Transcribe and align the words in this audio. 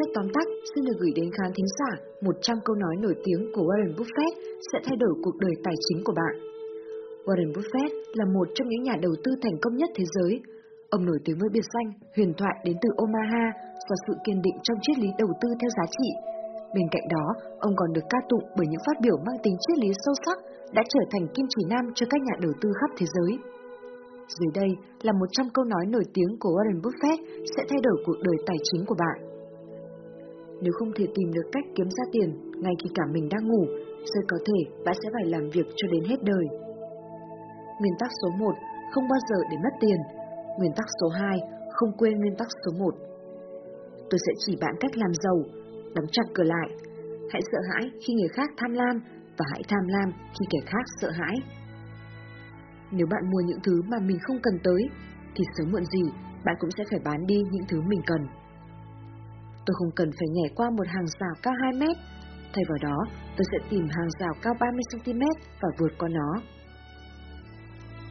sách 0.00 0.14
tóm 0.16 0.26
tắt 0.36 0.46
xin 0.70 0.84
được 0.86 0.96
gửi 1.02 1.12
đến 1.18 1.28
khán 1.36 1.50
thính 1.56 1.70
giả 1.78 1.90
100 2.20 2.58
câu 2.66 2.76
nói 2.84 2.94
nổi 3.04 3.14
tiếng 3.24 3.42
của 3.54 3.64
Warren 3.68 3.92
Buffett 3.98 4.34
sẽ 4.68 4.78
thay 4.84 4.96
đổi 5.02 5.12
cuộc 5.24 5.36
đời 5.44 5.54
tài 5.64 5.76
chính 5.84 6.00
của 6.04 6.14
bạn. 6.20 6.34
Warren 7.26 7.50
Buffett 7.56 7.90
là 8.18 8.24
một 8.34 8.46
trong 8.54 8.68
những 8.68 8.82
nhà 8.82 8.96
đầu 9.06 9.14
tư 9.24 9.30
thành 9.42 9.56
công 9.62 9.74
nhất 9.76 9.90
thế 9.96 10.04
giới. 10.14 10.32
Ông 10.90 11.02
nổi 11.08 11.18
tiếng 11.24 11.36
với 11.40 11.50
biệt 11.52 11.66
danh 11.74 11.88
huyền 12.16 12.32
thoại 12.38 12.56
đến 12.64 12.76
từ 12.82 12.88
Omaha 13.02 13.46
do 13.86 13.94
sự 14.04 14.12
kiên 14.24 14.38
định 14.46 14.56
trong 14.62 14.78
triết 14.82 14.96
lý 15.02 15.08
đầu 15.18 15.30
tư 15.40 15.48
theo 15.60 15.70
giá 15.76 15.86
trị. 15.96 16.10
Bên 16.74 16.86
cạnh 16.94 17.06
đó, 17.14 17.26
ông 17.66 17.74
còn 17.76 17.92
được 17.92 18.06
ca 18.10 18.18
tụng 18.30 18.46
bởi 18.56 18.66
những 18.70 18.84
phát 18.86 18.96
biểu 19.04 19.16
mang 19.26 19.38
tính 19.42 19.56
triết 19.62 19.78
lý 19.82 19.90
sâu 20.04 20.14
sắc 20.24 20.38
đã 20.76 20.82
trở 20.92 21.02
thành 21.10 21.24
kim 21.34 21.46
chỉ 21.52 21.62
nam 21.72 21.84
cho 21.94 22.06
các 22.10 22.20
nhà 22.26 22.34
đầu 22.44 22.52
tư 22.60 22.68
khắp 22.78 22.90
thế 22.98 23.06
giới. 23.14 23.32
Dưới 24.36 24.50
đây 24.60 24.70
là 25.02 25.12
100 25.12 25.46
câu 25.54 25.64
nói 25.64 25.84
nổi 25.94 26.04
tiếng 26.14 26.30
của 26.40 26.50
Warren 26.56 26.80
Buffett 26.84 27.18
sẽ 27.56 27.62
thay 27.68 27.80
đổi 27.82 27.96
cuộc 28.06 28.18
đời 28.22 28.36
tài 28.46 28.56
chính 28.68 28.82
của 28.86 28.96
bạn. 29.04 29.39
Nếu 30.62 30.72
không 30.78 30.90
thể 30.96 31.06
tìm 31.14 31.28
được 31.36 31.46
cách 31.52 31.64
kiếm 31.74 31.88
ra 31.96 32.04
tiền 32.12 32.28
ngay 32.62 32.74
khi 32.82 32.88
cả 32.94 33.04
mình 33.14 33.28
đang 33.32 33.48
ngủ, 33.48 33.64
rất 34.12 34.24
có 34.28 34.38
thể 34.46 34.58
bạn 34.84 34.94
sẽ 35.02 35.08
phải 35.14 35.26
làm 35.34 35.44
việc 35.54 35.66
cho 35.76 35.88
đến 35.92 36.02
hết 36.10 36.20
đời. 36.22 36.44
Nguyên 37.80 37.94
tắc 37.98 38.10
số 38.22 38.28
1, 38.38 38.54
không 38.92 39.08
bao 39.08 39.20
giờ 39.28 39.38
để 39.50 39.56
mất 39.64 39.74
tiền. 39.80 40.00
Nguyên 40.58 40.72
tắc 40.76 40.86
số 41.00 41.08
2, 41.08 41.40
không 41.72 41.92
quên 41.98 42.18
nguyên 42.18 42.36
tắc 42.38 42.48
số 42.62 42.70
1. 42.78 42.94
Tôi 44.10 44.18
sẽ 44.26 44.32
chỉ 44.46 44.56
bạn 44.60 44.74
cách 44.80 44.96
làm 44.96 45.12
giàu, 45.22 45.38
đóng 45.94 46.06
chặt 46.12 46.26
cửa 46.34 46.42
lại. 46.42 46.68
Hãy 47.30 47.42
sợ 47.52 47.58
hãi 47.70 47.90
khi 48.02 48.14
người 48.14 48.28
khác 48.28 48.50
tham 48.56 48.72
lam 48.72 48.96
và 49.38 49.44
hãy 49.52 49.62
tham 49.68 49.84
lam 49.86 50.12
khi 50.12 50.46
kẻ 50.50 50.58
khác 50.66 50.84
sợ 51.00 51.10
hãi. 51.10 51.36
Nếu 52.92 53.06
bạn 53.10 53.30
mua 53.30 53.40
những 53.46 53.58
thứ 53.64 53.82
mà 53.90 53.96
mình 54.00 54.18
không 54.22 54.38
cần 54.42 54.54
tới, 54.64 54.82
thì 55.34 55.44
sớm 55.56 55.72
muộn 55.72 55.84
gì 55.84 56.02
bạn 56.44 56.56
cũng 56.60 56.70
sẽ 56.78 56.84
phải 56.90 57.00
bán 57.04 57.26
đi 57.26 57.42
những 57.50 57.64
thứ 57.68 57.80
mình 57.86 58.00
cần. 58.06 58.22
Tôi 59.64 59.74
không 59.78 59.92
cần 59.96 60.10
phải 60.18 60.28
nhảy 60.28 60.50
qua 60.56 60.70
một 60.70 60.86
hàng 60.86 61.06
rào 61.20 61.34
cao 61.42 61.54
2 61.62 61.72
mét, 61.72 61.96
thay 62.52 62.64
vào 62.68 62.78
đó 62.82 62.98
tôi 63.36 63.44
sẽ 63.52 63.58
tìm 63.70 63.84
hàng 63.96 64.10
rào 64.20 64.34
cao 64.42 64.54
30cm 64.54 65.22
và 65.60 65.68
vượt 65.78 65.92
qua 65.98 66.08
nó. 66.08 66.30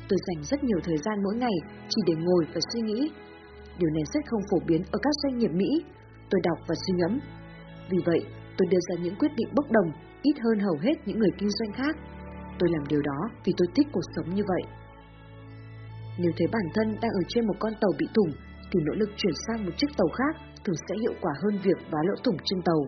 Tôi 0.10 0.20
dành 0.28 0.44
rất 0.44 0.64
nhiều 0.64 0.80
thời 0.84 0.98
gian 0.98 1.24
mỗi 1.24 1.36
ngày 1.36 1.58
chỉ 1.90 2.02
để 2.08 2.14
ngồi 2.20 2.46
và 2.54 2.62
suy 2.74 2.82
nghĩ. 2.82 3.12
Điều 3.80 3.90
này 3.90 4.04
rất 4.14 4.20
không 4.26 4.42
phổ 4.52 4.58
biến 4.68 4.82
ở 4.92 5.00
các 5.04 5.14
doanh 5.24 5.38
nghiệp 5.38 5.52
Mỹ. 5.54 5.84
Tôi 6.30 6.42
đọc 6.44 6.58
và 6.68 6.76
suy 6.76 6.94
ngẫm. 6.98 7.20
Vì 7.90 7.98
vậy, 8.06 8.20
tôi 8.58 8.68
đưa 8.72 8.80
ra 8.90 9.04
những 9.04 9.16
quyết 9.20 9.32
định 9.36 9.48
bốc 9.56 9.72
đồng 9.72 9.92
ít 10.22 10.36
hơn 10.44 10.60
hầu 10.60 10.78
hết 10.82 10.94
những 11.06 11.20
người 11.20 11.32
kinh 11.38 11.50
doanh 11.50 11.74
khác 11.74 11.96
Tôi 12.60 12.70
làm 12.72 12.88
điều 12.88 13.02
đó 13.02 13.20
vì 13.46 13.54
tôi 13.58 13.68
thích 13.76 13.88
cuộc 13.92 14.08
sống 14.16 14.36
như 14.36 14.44
vậy. 14.48 14.64
Nếu 16.20 16.32
thấy 16.38 16.48
bản 16.52 16.68
thân 16.74 16.88
đang 17.02 17.12
ở 17.12 17.24
trên 17.28 17.48
một 17.48 17.54
con 17.60 17.74
tàu 17.82 17.92
bị 18.00 18.06
thủng, 18.16 18.32
thì 18.72 18.80
nỗ 18.86 18.94
lực 18.94 19.10
chuyển 19.18 19.34
sang 19.48 19.66
một 19.66 19.72
chiếc 19.78 19.88
tàu 19.98 20.08
khác 20.18 20.34
thường 20.64 20.76
sẽ 20.90 20.96
hiệu 21.02 21.14
quả 21.22 21.34
hơn 21.44 21.60
việc 21.64 21.80
vá 21.92 22.00
lỗ 22.04 22.16
thủng 22.24 22.38
trên 22.46 22.62
tàu. 22.62 22.82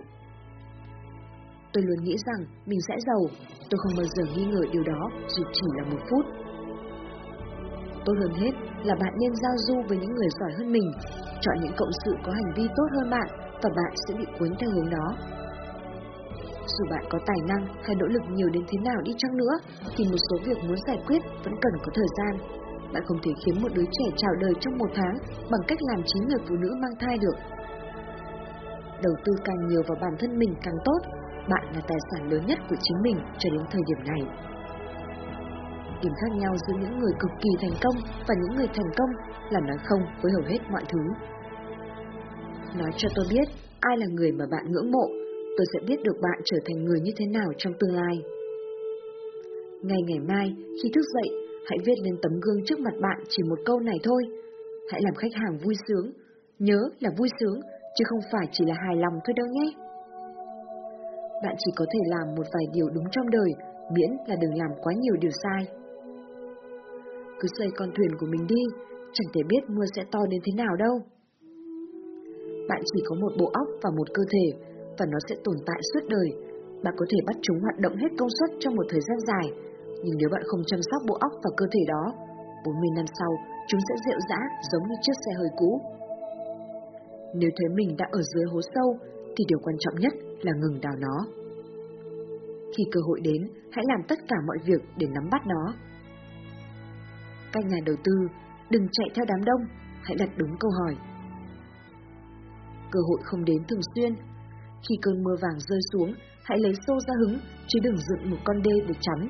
Tôi 1.74 1.84
luôn 1.84 2.04
nghĩ 2.04 2.16
rằng 2.26 2.42
mình 2.66 2.80
sẽ 2.88 2.96
giàu, 3.08 3.22
tôi 3.70 3.78
không 3.82 3.94
bao 3.98 4.06
giờ 4.16 4.24
nghi 4.24 4.46
ngờ 4.46 4.62
điều 4.72 4.84
đó 4.84 5.02
dù 5.28 5.44
chỉ 5.54 5.68
là 5.78 5.84
một 5.92 6.02
phút. 6.10 6.26
Tốt 8.06 8.14
hơn 8.20 8.34
hết 8.34 8.52
là 8.84 8.96
bạn 8.96 9.14
nên 9.20 9.36
giao 9.36 9.56
du 9.68 9.76
với 9.88 9.98
những 9.98 10.14
người 10.16 10.30
giỏi 10.40 10.52
hơn 10.58 10.72
mình, 10.72 10.92
chọn 11.42 11.56
những 11.62 11.74
cộng 11.78 11.92
sự 12.06 12.16
có 12.26 12.32
hành 12.32 12.54
vi 12.56 12.68
tốt 12.78 12.88
hơn 12.96 13.10
bạn 13.10 13.28
và 13.64 13.70
bạn 13.70 13.94
sẽ 14.08 14.14
bị 14.18 14.26
cuốn 14.40 14.50
theo 14.60 14.70
hướng 14.70 14.90
đó. 14.90 15.08
Dù 16.68 16.86
bạn 16.90 17.04
có 17.10 17.20
tài 17.26 17.38
năng 17.48 17.66
hay 17.84 17.96
nỗ 17.96 18.06
lực 18.06 18.22
nhiều 18.30 18.50
đến 18.50 18.64
thế 18.68 18.78
nào 18.84 19.02
đi 19.04 19.14
chăng 19.18 19.38
nữa, 19.38 19.56
thì 19.98 20.04
một 20.12 20.18
số 20.30 20.38
việc 20.46 20.58
muốn 20.68 20.78
giải 20.88 20.98
quyết 21.08 21.22
vẫn 21.44 21.54
cần 21.62 21.74
có 21.84 21.92
thời 21.96 22.08
gian. 22.18 22.61
Bạn 22.94 23.04
không 23.08 23.18
thể 23.24 23.32
khiến 23.46 23.62
một 23.62 23.72
đứa 23.74 23.86
trẻ 23.92 24.06
chào 24.18 24.32
đời 24.40 24.54
trong 24.60 24.78
một 24.78 24.90
tháng 24.96 25.16
bằng 25.52 25.62
cách 25.68 25.80
làm 25.82 26.02
chính 26.06 26.24
người 26.28 26.42
phụ 26.50 26.56
nữ 26.56 26.70
mang 26.82 26.96
thai 27.00 27.18
được. 27.18 27.38
Đầu 29.04 29.14
tư 29.26 29.34
càng 29.44 29.68
nhiều 29.68 29.82
vào 29.88 29.98
bản 30.02 30.14
thân 30.20 30.40
mình 30.40 30.54
càng 30.64 30.78
tốt, 30.86 31.00
bạn 31.50 31.64
là 31.76 31.82
tài 31.88 31.98
sản 32.12 32.32
lớn 32.32 32.46
nhất 32.48 32.60
của 32.70 32.76
chính 32.82 32.98
mình 33.02 33.18
cho 33.40 33.50
đến 33.50 33.66
thời 33.72 33.82
điểm 33.88 34.08
này. 34.08 34.22
Điểm 36.02 36.14
khác 36.22 36.38
nhau 36.38 36.54
giữa 36.68 36.74
những 36.82 37.00
người 37.00 37.14
cực 37.20 37.32
kỳ 37.42 37.50
thành 37.62 37.78
công 37.84 37.96
và 38.28 38.36
những 38.42 38.56
người 38.58 38.68
thành 38.68 38.92
công 38.98 39.10
là 39.50 39.60
nói 39.60 39.78
không 39.84 40.02
với 40.22 40.32
hầu 40.32 40.44
hết 40.48 40.60
mọi 40.72 40.84
thứ. 40.90 41.00
Nói 42.80 42.92
cho 42.98 43.10
tôi 43.16 43.26
biết 43.30 43.48
ai 43.80 43.98
là 43.98 44.06
người 44.10 44.32
mà 44.32 44.46
bạn 44.52 44.72
ngưỡng 44.72 44.92
mộ 44.92 45.08
tôi 45.58 45.66
sẽ 45.74 45.80
biết 45.88 46.04
được 46.04 46.18
bạn 46.22 46.42
trở 46.46 46.58
thành 46.66 46.84
người 46.84 47.00
như 47.00 47.12
thế 47.18 47.26
nào 47.26 47.50
trong 47.58 47.74
tương 47.80 47.96
lai. 47.96 48.22
Ngày 49.82 50.02
ngày 50.08 50.20
mai, 50.20 50.56
khi 50.84 50.90
thức 50.96 51.06
dậy, 51.14 51.30
hãy 51.70 51.78
viết 51.86 51.98
lên 52.04 52.16
tấm 52.22 52.32
gương 52.44 52.66
trước 52.66 52.80
mặt 52.80 52.94
bạn 53.02 53.20
chỉ 53.30 53.44
một 53.50 53.60
câu 53.66 53.80
này 53.80 53.98
thôi. 54.04 54.24
Hãy 54.92 55.02
làm 55.04 55.16
khách 55.16 55.34
hàng 55.34 55.58
vui 55.64 55.76
sướng. 55.88 56.12
Nhớ 56.60 56.80
là 57.00 57.10
vui 57.18 57.30
sướng, 57.40 57.60
chứ 57.96 58.04
không 58.10 58.20
phải 58.32 58.46
chỉ 58.52 58.66
là 58.68 58.76
hài 58.86 58.96
lòng 58.96 59.16
thôi 59.24 59.34
đâu 59.38 59.48
nhé. 59.52 59.68
Bạn 61.44 61.56
chỉ 61.60 61.72
có 61.76 61.86
thể 61.94 62.00
làm 62.06 62.36
một 62.36 62.48
vài 62.54 62.66
điều 62.74 62.88
đúng 62.90 63.06
trong 63.12 63.30
đời, 63.30 63.52
miễn 63.96 64.12
là 64.28 64.36
đừng 64.42 64.56
làm 64.56 64.72
quá 64.84 64.94
nhiều 65.02 65.16
điều 65.22 65.32
sai. 65.44 65.62
Cứ 67.40 67.48
xây 67.58 67.68
con 67.78 67.90
thuyền 67.96 68.12
của 68.20 68.26
mình 68.26 68.48
đi, 68.48 68.64
chẳng 69.14 69.32
thể 69.34 69.42
biết 69.50 69.64
mưa 69.68 69.86
sẽ 69.96 70.04
to 70.12 70.20
đến 70.30 70.42
thế 70.46 70.54
nào 70.64 70.76
đâu. 70.76 70.96
Bạn 72.70 72.82
chỉ 72.94 73.00
có 73.06 73.16
một 73.16 73.32
bộ 73.40 73.46
óc 73.54 73.68
và 73.84 73.90
một 73.98 74.08
cơ 74.14 74.24
thể, 74.34 74.46
và 74.98 75.06
nó 75.12 75.18
sẽ 75.30 75.36
tồn 75.44 75.56
tại 75.66 75.80
suốt 75.94 76.04
đời. 76.10 76.30
Bạn 76.84 76.94
có 76.98 77.06
thể 77.12 77.18
bắt 77.28 77.36
chúng 77.42 77.60
hoạt 77.60 77.80
động 77.80 77.96
hết 77.96 78.12
công 78.18 78.30
suất 78.40 78.50
trong 78.60 78.76
một 78.76 78.86
thời 78.90 79.02
gian 79.08 79.20
dài, 79.30 79.71
nhưng 80.04 80.18
nếu 80.18 80.30
bạn 80.32 80.44
không 80.46 80.64
chăm 80.66 80.80
sóc 80.92 81.02
bộ 81.08 81.16
óc 81.28 81.32
và 81.44 81.50
cơ 81.58 81.66
thể 81.74 81.84
đó, 81.88 82.04
40 82.66 82.90
năm 82.96 83.06
sau, 83.20 83.32
chúng 83.68 83.82
sẽ 83.88 83.96
rệu 84.06 84.20
rã 84.30 84.40
giống 84.72 84.84
như 84.88 84.96
chiếc 85.02 85.18
xe 85.26 85.32
hơi 85.40 85.50
cũ. 85.58 85.82
Nếu 87.36 87.50
thấy 87.58 87.70
mình 87.76 87.98
đã 87.98 88.06
ở 88.12 88.22
dưới 88.22 88.46
hố 88.52 88.60
sâu, 88.76 88.98
thì 89.36 89.44
điều 89.48 89.60
quan 89.64 89.76
trọng 89.80 89.96
nhất 89.96 90.14
là 90.42 90.52
ngừng 90.56 90.82
đào 90.82 90.96
nó. 91.00 91.26
Khi 92.78 92.84
cơ 92.92 93.00
hội 93.08 93.20
đến, 93.24 93.42
hãy 93.72 93.86
làm 93.88 94.02
tất 94.08 94.20
cả 94.28 94.36
mọi 94.48 94.58
việc 94.66 94.82
để 94.98 95.08
nắm 95.08 95.30
bắt 95.32 95.42
nó. 95.48 95.74
Các 97.54 97.66
nhà 97.66 97.78
đầu 97.86 97.96
tư, 98.04 98.14
đừng 98.70 98.88
chạy 98.92 99.08
theo 99.16 99.26
đám 99.28 99.46
đông, 99.46 99.62
hãy 100.02 100.16
đặt 100.16 100.30
đúng 100.38 100.58
câu 100.60 100.72
hỏi. 100.72 100.96
Cơ 102.92 103.00
hội 103.10 103.20
không 103.24 103.46
đến 103.46 103.64
thường 103.68 103.82
xuyên, 103.96 104.14
khi 104.90 104.96
cơn 105.02 105.24
mưa 105.24 105.36
vàng 105.42 105.60
rơi 105.60 105.80
xuống, 105.94 106.14
hãy 106.44 106.60
lấy 106.60 106.74
xô 106.88 107.00
ra 107.08 107.14
hứng, 107.20 107.40
chứ 107.68 107.80
đừng 107.84 107.98
dựng 107.98 108.32
một 108.32 108.38
con 108.44 108.62
đê 108.62 108.72
để 108.88 108.94
chắn. 109.02 109.30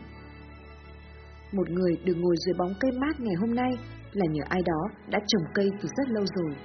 Một 1.51 1.69
người 1.69 1.97
được 2.06 2.13
ngồi 2.17 2.35
dưới 2.45 2.53
bóng 2.57 2.73
cây 2.79 2.91
mát 2.91 3.19
ngày 3.19 3.35
hôm 3.39 3.56
nay 3.56 3.72
là 4.13 4.25
nhờ 4.31 4.44
ai 4.50 4.62
đó 4.66 4.81
đã 5.09 5.19
trồng 5.28 5.44
cây 5.53 5.69
từ 5.81 5.89
rất 5.97 6.09
lâu 6.09 6.23
rồi. 6.35 6.56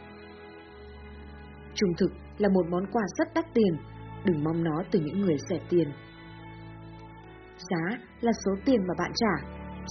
Trung 1.75 1.91
thực 1.99 2.13
là 2.39 2.49
một 2.49 2.67
món 2.71 2.87
quà 2.93 3.03
rất 3.19 3.29
đắt 3.35 3.45
tiền, 3.55 3.77
đừng 4.25 4.45
mong 4.45 4.65
nó 4.65 4.83
từ 4.91 5.01
những 5.01 5.21
người 5.21 5.37
rẻ 5.49 5.59
tiền. 5.69 5.89
Giá 7.71 7.99
là 8.21 8.33
số 8.45 8.53
tiền 8.65 8.81
mà 8.89 8.95
bạn 8.99 9.13
trả, 9.15 9.49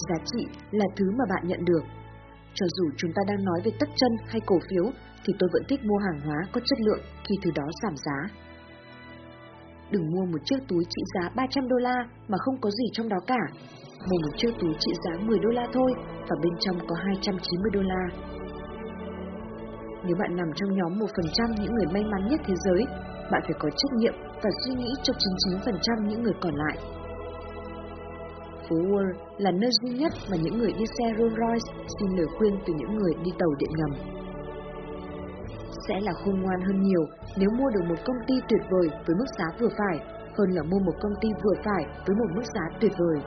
giá 0.08 0.24
trị 0.24 0.46
là 0.70 0.84
thứ 0.96 1.04
mà 1.18 1.24
bạn 1.28 1.48
nhận 1.48 1.64
được. 1.64 1.84
Cho 2.54 2.66
dù 2.68 2.90
chúng 2.96 3.12
ta 3.12 3.22
đang 3.28 3.44
nói 3.44 3.60
về 3.64 3.70
tất 3.80 3.88
chân 3.96 4.12
hay 4.26 4.40
cổ 4.46 4.58
phiếu, 4.70 4.92
thì 5.24 5.32
tôi 5.38 5.48
vẫn 5.52 5.62
thích 5.68 5.84
mua 5.84 5.98
hàng 5.98 6.20
hóa 6.20 6.36
có 6.52 6.60
chất 6.60 6.80
lượng 6.80 7.00
khi 7.28 7.34
thứ 7.42 7.50
đó 7.54 7.64
giảm 7.82 7.96
giá. 7.96 8.34
Đừng 9.90 10.10
mua 10.12 10.24
một 10.24 10.38
chiếc 10.44 10.58
túi 10.68 10.84
trị 10.84 11.02
giá 11.14 11.28
300 11.36 11.68
đô 11.68 11.76
la 11.76 11.96
mà 12.28 12.38
không 12.38 12.60
có 12.60 12.70
gì 12.70 12.84
trong 12.92 13.08
đó 13.08 13.16
cả. 13.26 13.42
Mua 14.08 14.18
một 14.24 14.34
chiếc 14.36 14.52
túi 14.60 14.74
trị 14.78 14.92
giá 15.04 15.12
10 15.20 15.38
đô 15.38 15.48
la 15.48 15.66
thôi 15.72 15.90
và 16.28 16.36
bên 16.42 16.52
trong 16.60 16.76
có 16.88 16.94
290 17.04 17.70
đô 17.72 17.80
la. 17.80 18.04
Nếu 20.04 20.16
bạn 20.18 20.36
nằm 20.36 20.48
trong 20.54 20.70
nhóm 20.76 20.98
1% 20.98 21.62
những 21.62 21.74
người 21.74 21.86
may 21.92 22.04
mắn 22.04 22.28
nhất 22.30 22.40
thế 22.46 22.54
giới, 22.64 22.84
bạn 23.30 23.42
phải 23.44 23.56
có 23.58 23.70
trách 23.70 23.92
nhiệm 23.96 24.14
và 24.42 24.50
suy 24.64 24.74
nghĩ 24.74 24.90
cho 25.02 25.12
99% 25.96 26.08
những 26.08 26.22
người 26.22 26.34
còn 26.40 26.54
lại. 26.54 26.78
Phố 28.68 28.76
Wall 28.76 29.12
là 29.38 29.50
nơi 29.50 29.70
duy 29.70 29.90
nhất 29.90 30.12
mà 30.30 30.36
những 30.42 30.58
người 30.58 30.72
đi 30.72 30.84
xe 30.98 31.04
Rolls 31.18 31.36
Royce 31.36 31.84
xin 32.00 32.16
lời 32.16 32.26
khuyên 32.38 32.58
từ 32.66 32.72
những 32.76 32.96
người 32.96 33.12
đi 33.24 33.30
tàu 33.38 33.48
điện 33.58 33.70
ngầm 33.76 34.16
sẽ 35.88 36.00
là 36.00 36.12
khôn 36.12 36.42
ngoan 36.42 36.60
hơn 36.60 36.82
nhiều 36.82 37.04
nếu 37.36 37.50
mua 37.58 37.70
được 37.70 37.84
một 37.88 37.96
công 38.04 38.16
ty 38.26 38.34
tuyệt 38.48 38.60
vời 38.70 38.88
với 39.06 39.16
mức 39.16 39.26
giá 39.38 39.44
vừa 39.60 39.68
phải 39.78 40.16
hơn 40.38 40.50
là 40.50 40.62
mua 40.62 40.78
một 40.78 40.92
công 41.00 41.12
ty 41.20 41.28
vừa 41.44 41.54
phải 41.64 41.84
với 42.06 42.16
một 42.16 42.26
mức 42.34 42.44
giá 42.54 42.78
tuyệt 42.80 42.92
vời. 42.98 43.18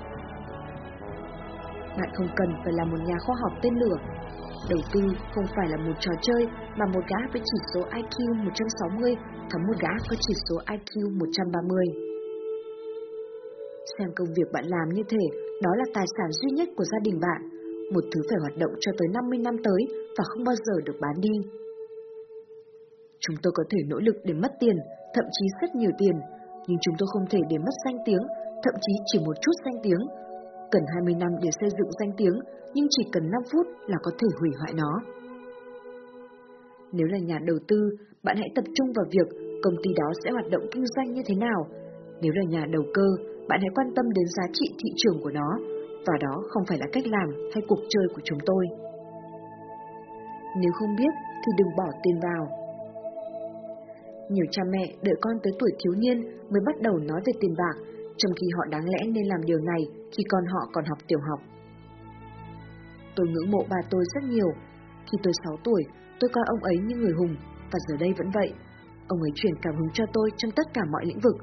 Bạn 1.99 2.09
không 2.17 2.29
cần 2.35 2.49
phải 2.63 2.73
là 2.79 2.83
một 2.91 2.97
nhà 3.07 3.17
khoa 3.25 3.35
học 3.43 3.53
tên 3.61 3.73
lửa. 3.81 3.97
Đầu 4.69 4.81
tư 4.93 5.01
không 5.33 5.47
phải 5.55 5.67
là 5.69 5.77
một 5.77 5.95
trò 5.99 6.11
chơi 6.21 6.43
mà 6.77 6.85
một 6.93 7.03
gã 7.11 7.19
với 7.31 7.41
chỉ 7.49 7.57
số 7.73 7.81
IQ 7.99 8.43
160 8.45 9.15
thắng 9.49 9.67
một 9.67 9.77
gã 9.83 9.93
có 10.09 10.15
chỉ 10.25 10.33
số 10.49 10.55
IQ 10.75 10.93
130. 11.19 11.85
Xem 13.97 14.09
công 14.15 14.27
việc 14.37 14.49
bạn 14.53 14.65
làm 14.67 14.87
như 14.93 15.03
thế, 15.09 15.23
đó 15.61 15.71
là 15.79 15.85
tài 15.93 16.05
sản 16.17 16.29
duy 16.31 16.49
nhất 16.57 16.69
của 16.77 16.83
gia 16.91 16.99
đình 17.03 17.19
bạn, 17.19 17.41
một 17.93 18.03
thứ 18.11 18.19
phải 18.29 18.39
hoạt 18.43 18.57
động 18.57 18.73
cho 18.79 18.91
tới 18.97 19.07
50 19.13 19.39
năm 19.39 19.55
tới 19.63 19.81
và 20.17 20.23
không 20.29 20.43
bao 20.43 20.55
giờ 20.65 20.75
được 20.85 20.97
bán 21.01 21.15
đi. 21.21 21.35
Chúng 23.19 23.35
tôi 23.43 23.51
có 23.55 23.63
thể 23.69 23.79
nỗ 23.87 23.97
lực 24.07 24.15
để 24.23 24.33
mất 24.33 24.51
tiền, 24.59 24.77
thậm 25.15 25.25
chí 25.35 25.45
rất 25.61 25.75
nhiều 25.75 25.91
tiền, 25.97 26.15
nhưng 26.67 26.79
chúng 26.81 26.95
tôi 26.97 27.07
không 27.13 27.25
thể 27.29 27.39
để 27.49 27.57
mất 27.57 27.75
danh 27.85 27.97
tiếng, 28.05 28.23
thậm 28.63 28.75
chí 28.83 28.93
chỉ 29.05 29.19
một 29.25 29.35
chút 29.41 29.55
danh 29.65 29.79
tiếng. 29.83 30.01
Cần 30.71 30.83
20 30.93 31.15
năm 31.19 31.31
để 31.43 31.49
xây 31.59 31.69
dựng 31.77 31.91
danh 31.99 32.11
tiếng, 32.17 32.35
nhưng 32.73 32.87
chỉ 32.89 33.03
cần 33.11 33.23
5 33.31 33.41
phút 33.51 33.67
là 33.87 33.97
có 34.03 34.11
thể 34.19 34.27
hủy 34.39 34.49
hoại 34.59 34.73
nó. 34.75 34.91
Nếu 36.91 37.07
là 37.07 37.17
nhà 37.17 37.39
đầu 37.45 37.57
tư, 37.67 37.89
bạn 38.23 38.35
hãy 38.37 38.49
tập 38.55 38.65
trung 38.75 38.87
vào 38.95 39.05
việc 39.11 39.27
công 39.63 39.75
ty 39.83 39.89
đó 39.99 40.07
sẽ 40.23 40.31
hoạt 40.31 40.45
động 40.51 40.63
kinh 40.71 40.85
doanh 40.95 41.13
như 41.13 41.21
thế 41.25 41.35
nào. 41.35 41.67
Nếu 42.21 42.33
là 42.35 42.43
nhà 42.49 42.65
đầu 42.71 42.83
cơ, 42.93 43.07
bạn 43.47 43.59
hãy 43.61 43.69
quan 43.75 43.87
tâm 43.95 44.05
đến 44.15 44.25
giá 44.27 44.43
trị 44.53 44.67
thị 44.79 44.89
trường 44.97 45.21
của 45.23 45.31
nó, 45.31 45.49
và 46.07 46.13
đó 46.21 46.33
không 46.49 46.63
phải 46.67 46.77
là 46.77 46.85
cách 46.91 47.07
làm 47.07 47.29
hay 47.53 47.61
cuộc 47.67 47.79
chơi 47.89 48.05
của 48.15 48.21
chúng 48.23 48.39
tôi. 48.45 48.65
Nếu 50.61 50.71
không 50.79 50.95
biết 50.95 51.13
thì 51.41 51.51
đừng 51.57 51.75
bỏ 51.77 51.87
tiền 52.03 52.19
vào. 52.19 52.47
Nhiều 54.29 54.45
cha 54.51 54.63
mẹ 54.69 54.93
đợi 55.01 55.15
con 55.21 55.35
tới 55.43 55.53
tuổi 55.59 55.71
thiếu 55.79 55.93
niên 55.97 56.21
mới 56.21 56.61
bắt 56.65 56.75
đầu 56.81 56.97
nói 56.97 57.21
về 57.25 57.33
tiền 57.39 57.53
bạc, 57.57 57.75
trong 58.19 58.33
khi 58.37 58.47
họ 58.55 58.63
đáng 58.73 58.85
lẽ 58.93 58.99
nên 59.13 59.25
làm 59.31 59.41
điều 59.45 59.59
này 59.71 59.81
khi 60.13 60.23
con 60.31 60.43
họ 60.53 60.61
còn 60.73 60.85
học 60.85 60.97
tiểu 61.07 61.19
học. 61.29 61.39
Tôi 63.15 63.27
ngưỡng 63.27 63.51
mộ 63.51 63.61
bà 63.69 63.79
tôi 63.89 64.03
rất 64.13 64.23
nhiều. 64.23 64.51
Khi 65.07 65.17
tôi 65.23 65.33
6 65.43 65.57
tuổi, 65.63 65.81
tôi 66.19 66.29
coi 66.33 66.43
ông 66.47 66.63
ấy 66.63 66.77
như 66.87 66.95
người 66.95 67.13
hùng, 67.19 67.35
và 67.71 67.79
giờ 67.87 67.95
đây 67.99 68.11
vẫn 68.17 68.29
vậy. 68.33 68.49
Ông 69.07 69.21
ấy 69.21 69.31
truyền 69.35 69.55
cảm 69.61 69.75
hứng 69.75 69.89
cho 69.93 70.05
tôi 70.13 70.29
trong 70.37 70.51
tất 70.51 70.67
cả 70.73 70.81
mọi 70.91 71.05
lĩnh 71.05 71.19
vực. 71.19 71.37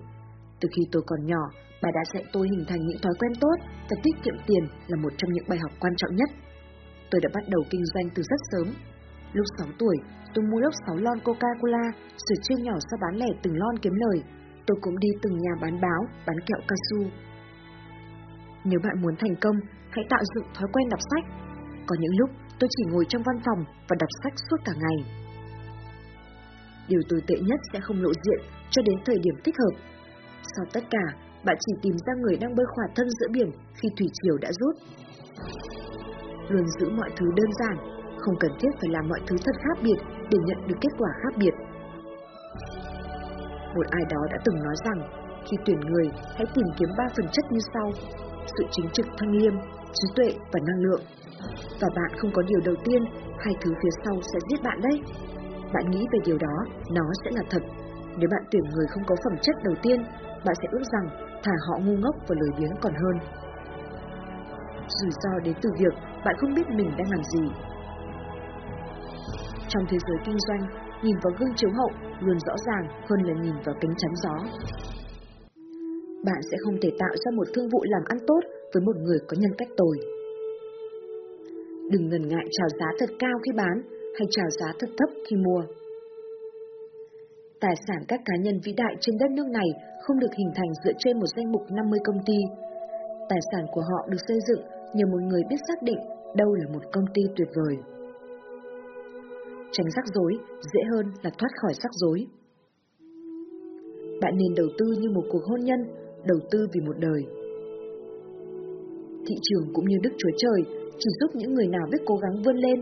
Từ 0.61 0.69
khi 0.77 0.83
tôi 0.93 1.03
còn 1.07 1.27
nhỏ, 1.27 1.43
bà 1.83 1.91
đã 1.95 2.03
dạy 2.13 2.25
tôi 2.33 2.49
hình 2.49 2.65
thành 2.69 2.87
những 2.87 3.01
thói 3.03 3.15
quen 3.19 3.33
tốt 3.41 3.57
và 3.91 3.97
tiết 4.03 4.17
kiệm 4.25 4.35
tiền 4.47 4.65
là 4.87 4.97
một 5.03 5.13
trong 5.17 5.33
những 5.33 5.49
bài 5.49 5.59
học 5.63 5.73
quan 5.81 5.93
trọng 5.97 6.17
nhất. 6.17 6.31
Tôi 7.11 7.21
đã 7.25 7.29
bắt 7.35 7.45
đầu 7.49 7.63
kinh 7.71 7.85
doanh 7.95 8.09
từ 8.15 8.23
rất 8.23 8.41
sớm. 8.51 8.75
Lúc 9.33 9.47
6 9.59 9.69
tuổi, 9.79 9.97
tôi 10.35 10.45
mua 10.51 10.61
lốc 10.61 10.73
6 10.87 10.97
lon 10.97 11.19
Coca-Cola, 11.19 11.85
rồi 12.27 12.37
chia 12.43 12.63
nhỏ 12.63 12.73
ra 12.91 12.97
bán 13.03 13.15
lẻ 13.17 13.27
từng 13.43 13.57
lon 13.57 13.79
kiếm 13.83 13.93
lời. 13.95 14.23
Tôi 14.67 14.77
cũng 14.81 14.99
đi 14.99 15.09
từng 15.23 15.39
nhà 15.39 15.51
bán 15.61 15.81
báo, 15.81 16.01
bán 16.27 16.37
kẹo 16.47 16.61
cao 16.69 16.77
su. 16.91 17.11
Nếu 18.65 18.81
bạn 18.85 19.03
muốn 19.03 19.15
thành 19.19 19.37
công, 19.41 19.57
hãy 19.91 20.05
tạo 20.11 20.23
dựng 20.35 20.47
thói 20.55 20.69
quen 20.73 20.89
đọc 20.89 21.01
sách. 21.11 21.25
Có 21.87 21.97
những 22.01 22.17
lúc 22.19 22.31
tôi 22.59 22.69
chỉ 22.77 22.83
ngồi 22.91 23.05
trong 23.09 23.23
văn 23.27 23.39
phòng 23.47 23.65
và 23.89 23.97
đọc 24.01 24.09
sách 24.23 24.33
suốt 24.51 24.57
cả 24.65 24.73
ngày. 24.83 24.99
Điều 26.89 27.01
tồi 27.09 27.21
tệ 27.27 27.35
nhất 27.41 27.61
sẽ 27.73 27.81
không 27.81 28.03
lộ 28.03 28.13
diện 28.25 28.41
cho 28.71 28.83
đến 28.83 28.99
thời 29.05 29.19
điểm 29.19 29.35
thích 29.45 29.55
hợp. 29.59 29.75
Sau 30.57 30.65
tất 30.73 30.85
cả, 30.91 31.05
bạn 31.45 31.57
chỉ 31.61 31.73
tìm 31.83 31.97
ra 32.07 32.13
người 32.21 32.37
đang 32.37 32.55
bơi 32.55 32.67
khỏa 32.75 32.87
thân 32.97 33.09
giữa 33.11 33.29
biển 33.33 33.51
khi 33.75 33.89
thủy 33.99 34.07
triều 34.23 34.37
đã 34.39 34.51
rút. 34.61 34.75
Luôn 36.49 36.67
giữ 36.79 36.89
mọi 36.91 37.11
thứ 37.17 37.27
đơn 37.37 37.51
giản, 37.61 37.77
không 38.19 38.37
cần 38.41 38.51
thiết 38.61 38.69
phải 38.81 38.91
làm 38.91 39.09
mọi 39.09 39.21
thứ 39.27 39.37
thật 39.45 39.57
khác 39.65 39.83
biệt 39.83 39.99
để 40.31 40.39
nhận 40.45 40.69
được 40.69 40.77
kết 40.81 40.93
quả 40.99 41.11
khác 41.23 41.35
biệt. 41.39 41.55
Một 43.77 43.87
ai 43.91 44.05
đó 44.11 44.21
đã 44.31 44.39
từng 44.45 44.63
nói 44.63 44.75
rằng, 44.85 45.01
khi 45.47 45.57
tuyển 45.65 45.81
người, 45.81 46.07
hãy 46.37 46.47
tìm 46.55 46.67
kiếm 46.77 46.89
ba 46.99 47.05
phần 47.17 47.27
chất 47.33 47.45
như 47.51 47.61
sau. 47.75 47.91
Sự 48.47 48.65
chính 48.71 48.89
trực 48.93 49.07
thanh 49.19 49.31
liêm, 49.31 49.55
trí 49.93 50.07
tuệ 50.17 50.29
và 50.53 50.61
năng 50.67 50.83
lượng. 50.85 51.03
Và 51.81 51.89
bạn 51.97 52.19
không 52.19 52.31
có 52.35 52.43
điều 52.43 52.61
đầu 52.65 52.75
tiên, 52.85 53.05
hai 53.39 53.55
thứ 53.61 53.71
phía 53.83 53.95
sau 54.05 54.15
sẽ 54.33 54.39
giết 54.49 54.63
bạn 54.63 54.81
đấy. 54.83 55.01
Bạn 55.75 55.91
nghĩ 55.91 56.07
về 56.13 56.19
điều 56.25 56.39
đó, 56.39 56.57
nó 56.91 57.05
sẽ 57.25 57.31
là 57.31 57.43
thật. 57.51 57.63
Nếu 58.19 58.29
bạn 58.31 58.43
tuyển 58.51 58.63
người 58.65 58.87
không 58.91 59.05
có 59.07 59.15
phẩm 59.25 59.39
chất 59.43 59.57
đầu 59.65 59.75
tiên, 59.83 60.05
bạn 60.45 60.55
sẽ 60.63 60.69
ước 60.71 60.83
rằng 60.93 61.07
thả 61.43 61.53
họ 61.69 61.79
ngu 61.79 61.97
ngốc 61.97 62.15
và 62.29 62.35
lười 62.41 62.51
biếng 62.59 62.77
còn 62.81 62.93
hơn. 62.95 63.17
Rủi 64.89 65.11
ro 65.11 65.39
đến 65.45 65.55
từ 65.63 65.71
việc 65.79 65.95
bạn 66.25 66.35
không 66.39 66.55
biết 66.55 66.69
mình 66.69 66.91
đang 66.99 67.11
làm 67.11 67.25
gì. 67.25 67.45
Trong 69.69 69.85
thế 69.89 69.99
giới 70.07 70.19
kinh 70.25 70.39
doanh, 70.39 70.86
nhìn 71.07 71.19
vào 71.23 71.33
gương 71.39 71.57
chiếu 71.57 71.71
hậu 71.79 71.91
luôn 72.21 72.39
rõ 72.47 72.55
ràng 72.67 72.85
hơn 73.09 73.21
là 73.27 73.35
nhìn 73.43 73.57
vào 73.65 73.75
kính 73.81 73.95
chắn 73.99 74.13
gió. 74.23 74.37
Bạn 76.25 76.41
sẽ 76.51 76.57
không 76.65 76.77
thể 76.83 76.91
tạo 76.99 77.15
ra 77.23 77.31
một 77.37 77.49
thương 77.55 77.69
vụ 77.73 77.81
làm 77.85 78.03
ăn 78.05 78.19
tốt 78.27 78.41
với 78.73 78.83
một 78.87 78.97
người 78.97 79.19
có 79.29 79.37
nhân 79.41 79.55
cách 79.59 79.69
tồi. 79.77 79.97
Đừng 81.93 82.09
ngần 82.09 82.29
ngại 82.29 82.47
chào 82.51 82.69
giá 82.79 82.89
thật 82.99 83.11
cao 83.19 83.37
khi 83.45 83.53
bán 83.57 83.77
hay 84.19 84.27
chào 84.31 84.51
giá 84.59 84.69
thật 84.79 84.91
thấp 84.99 85.11
khi 85.29 85.37
mua. 85.37 85.63
Tài 87.61 87.75
sản 87.87 88.01
các 88.09 88.21
cá 88.25 88.37
nhân 88.41 88.61
vĩ 88.65 88.73
đại 88.77 88.95
trên 89.01 89.19
đất 89.21 89.31
nước 89.31 89.49
này 89.53 89.69
không 90.03 90.19
được 90.19 90.35
hình 90.39 90.51
thành 90.55 90.71
dựa 90.85 90.93
trên 90.99 91.19
một 91.19 91.27
danh 91.37 91.53
mục 91.53 91.63
50 91.71 92.01
công 92.05 92.21
ty. 92.27 92.39
Tài 93.29 93.39
sản 93.53 93.65
của 93.73 93.81
họ 93.81 94.07
được 94.11 94.23
xây 94.29 94.39
dựng 94.49 94.63
nhờ 94.95 95.07
một 95.07 95.23
người 95.29 95.43
biết 95.51 95.61
xác 95.69 95.83
định 95.83 95.99
đâu 96.35 96.55
là 96.55 96.67
một 96.73 96.83
công 96.93 97.05
ty 97.15 97.23
tuyệt 97.37 97.49
vời. 97.55 97.96
Tránh 99.77 99.91
rắc 99.97 100.05
rối 100.15 100.33
dễ 100.73 100.81
hơn 100.93 101.07
là 101.23 101.31
thoát 101.39 101.53
khỏi 101.61 101.73
rắc 101.83 101.93
rối. 102.03 102.19
Bạn 104.23 104.35
nên 104.37 104.55
đầu 104.57 104.67
tư 104.79 104.87
như 105.01 105.09
một 105.11 105.25
cuộc 105.33 105.45
hôn 105.49 105.61
nhân, 105.61 105.81
đầu 106.25 106.39
tư 106.51 106.59
vì 106.73 106.81
một 106.87 106.97
đời. 106.99 107.21
Thị 109.27 109.37
trường 109.43 109.65
cũng 109.75 109.89
như 109.89 109.97
Đức 110.03 110.15
Chúa 110.19 110.35
Trời 110.39 110.61
chỉ 110.99 111.11
giúp 111.21 111.31
những 111.35 111.55
người 111.55 111.67
nào 111.67 111.87
biết 111.93 112.03
cố 112.07 112.17
gắng 112.17 112.43
vươn 112.45 112.57
lên, 112.57 112.79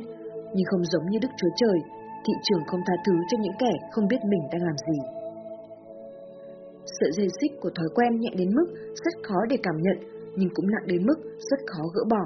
nhưng 0.54 0.66
không 0.70 0.84
giống 0.84 1.06
như 1.10 1.18
Đức 1.22 1.32
Chúa 1.36 1.52
Trời, 1.56 1.78
thị 2.26 2.34
trường 2.42 2.62
không 2.66 2.80
tha 2.86 2.94
thứ 3.06 3.12
cho 3.30 3.36
những 3.40 3.58
kẻ 3.58 3.72
không 3.92 4.08
biết 4.08 4.20
mình 4.30 4.44
đang 4.52 4.62
làm 4.62 4.76
gì. 4.88 4.98
Sợi 7.00 7.10
dây 7.12 7.28
xích 7.40 7.52
của 7.60 7.70
thói 7.76 7.88
quen 7.94 8.20
nhẹ 8.20 8.30
đến 8.36 8.50
mức 8.54 8.66
rất 9.04 9.14
khó 9.28 9.38
để 9.50 9.56
cảm 9.62 9.76
nhận, 9.80 9.98
nhưng 10.36 10.50
cũng 10.54 10.70
nặng 10.70 10.86
đến 10.86 11.06
mức 11.06 11.18
rất 11.50 11.60
khó 11.66 11.82
gỡ 11.94 12.02
bỏ. 12.10 12.24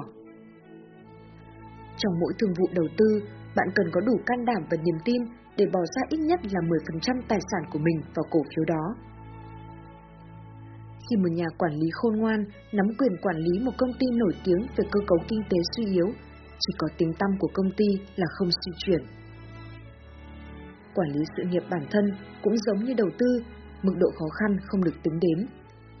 Trong 1.97 2.13
mỗi 2.19 2.33
thương 2.39 2.53
vụ 2.59 2.67
đầu 2.73 2.87
tư, 2.97 3.21
bạn 3.59 3.69
cần 3.75 3.87
có 3.91 4.01
đủ 4.01 4.15
can 4.25 4.45
đảm 4.45 4.61
và 4.69 4.77
niềm 4.83 4.99
tin 5.05 5.21
để 5.57 5.65
bỏ 5.73 5.79
ra 5.93 6.01
ít 6.09 6.17
nhất 6.17 6.39
là 6.53 6.61
10% 6.61 7.21
tài 7.27 7.39
sản 7.51 7.63
của 7.71 7.79
mình 7.79 7.99
vào 8.15 8.25
cổ 8.31 8.39
phiếu 8.49 8.65
đó. 8.65 8.85
Khi 11.05 11.15
một 11.15 11.31
nhà 11.31 11.45
quản 11.57 11.73
lý 11.73 11.87
khôn 11.93 12.13
ngoan 12.17 12.45
nắm 12.71 12.85
quyền 12.97 13.11
quản 13.21 13.37
lý 13.37 13.59
một 13.65 13.71
công 13.77 13.93
ty 13.99 14.07
nổi 14.13 14.33
tiếng 14.43 14.61
về 14.75 14.83
cơ 14.91 14.99
cấu 15.07 15.19
kinh 15.27 15.41
tế 15.49 15.57
suy 15.75 15.85
yếu, 15.85 16.07
chỉ 16.59 16.73
có 16.77 16.87
tiếng 16.97 17.13
tăm 17.19 17.29
của 17.39 17.49
công 17.53 17.71
ty 17.77 17.85
là 18.15 18.27
không 18.29 18.49
suy 18.61 18.71
chuyển. 18.77 19.01
Quản 20.95 21.09
lý 21.09 21.21
sự 21.37 21.43
nghiệp 21.49 21.63
bản 21.69 21.85
thân 21.91 22.05
cũng 22.43 22.57
giống 22.57 22.83
như 22.85 22.93
đầu 22.93 23.09
tư, 23.17 23.43
mức 23.83 23.93
độ 23.97 24.09
khó 24.19 24.25
khăn 24.39 24.57
không 24.67 24.83
được 24.83 24.95
tính 25.03 25.19
đến. 25.19 25.47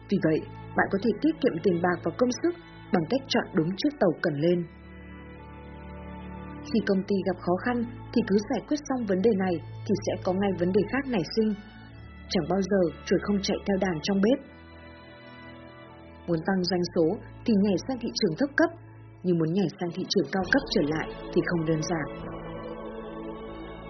Vì 0.09 0.17
vậy, 0.23 0.39
bạn 0.77 0.87
có 0.91 0.97
thể 1.03 1.11
tiết 1.21 1.41
kiệm 1.41 1.53
tiền 1.63 1.81
bạc 1.81 1.97
và 2.03 2.11
công 2.17 2.29
sức 2.43 2.53
bằng 2.93 3.03
cách 3.09 3.21
chọn 3.27 3.45
đúng 3.53 3.69
chiếc 3.77 3.89
tàu 3.99 4.11
cần 4.21 4.33
lên. 4.35 4.65
Khi 6.63 6.79
công 6.87 7.03
ty 7.07 7.15
gặp 7.25 7.37
khó 7.41 7.55
khăn 7.65 7.77
thì 8.13 8.21
cứ 8.27 8.37
giải 8.49 8.61
quyết 8.67 8.77
xong 8.89 9.05
vấn 9.05 9.21
đề 9.21 9.31
này 9.45 9.55
thì 9.85 9.93
sẽ 10.05 10.13
có 10.23 10.33
ngay 10.33 10.51
vấn 10.59 10.71
đề 10.71 10.81
khác 10.91 11.03
nảy 11.07 11.23
sinh. 11.35 11.53
Chẳng 12.29 12.49
bao 12.49 12.61
giờ 12.61 12.81
chuột 13.05 13.21
không 13.23 13.39
chạy 13.41 13.57
theo 13.65 13.77
đàn 13.81 13.99
trong 14.03 14.21
bếp. 14.21 14.39
Muốn 16.27 16.39
tăng 16.47 16.63
doanh 16.63 16.81
số 16.95 17.05
thì 17.45 17.53
nhảy 17.63 17.75
sang 17.87 17.97
thị 18.01 18.09
trường 18.13 18.37
thấp 18.37 18.49
cấp, 18.55 18.69
nhưng 19.23 19.37
muốn 19.37 19.53
nhảy 19.53 19.67
sang 19.79 19.89
thị 19.95 20.03
trường 20.09 20.27
cao 20.31 20.43
cấp 20.51 20.61
trở 20.73 20.81
lại 20.81 21.09
thì 21.33 21.41
không 21.45 21.65
đơn 21.65 21.81
giản. 21.89 22.07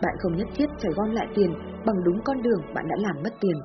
Bạn 0.01 0.15
không 0.19 0.35
nhất 0.35 0.47
thiết 0.55 0.69
phải 0.81 0.91
gom 0.95 1.11
lại 1.11 1.27
tiền 1.35 1.51
bằng 1.85 2.03
đúng 2.05 2.19
con 2.25 2.41
đường 2.41 2.61
bạn 2.73 2.85
đã 2.87 2.95
làm 2.99 3.23
mất 3.23 3.33
tiền. 3.41 3.57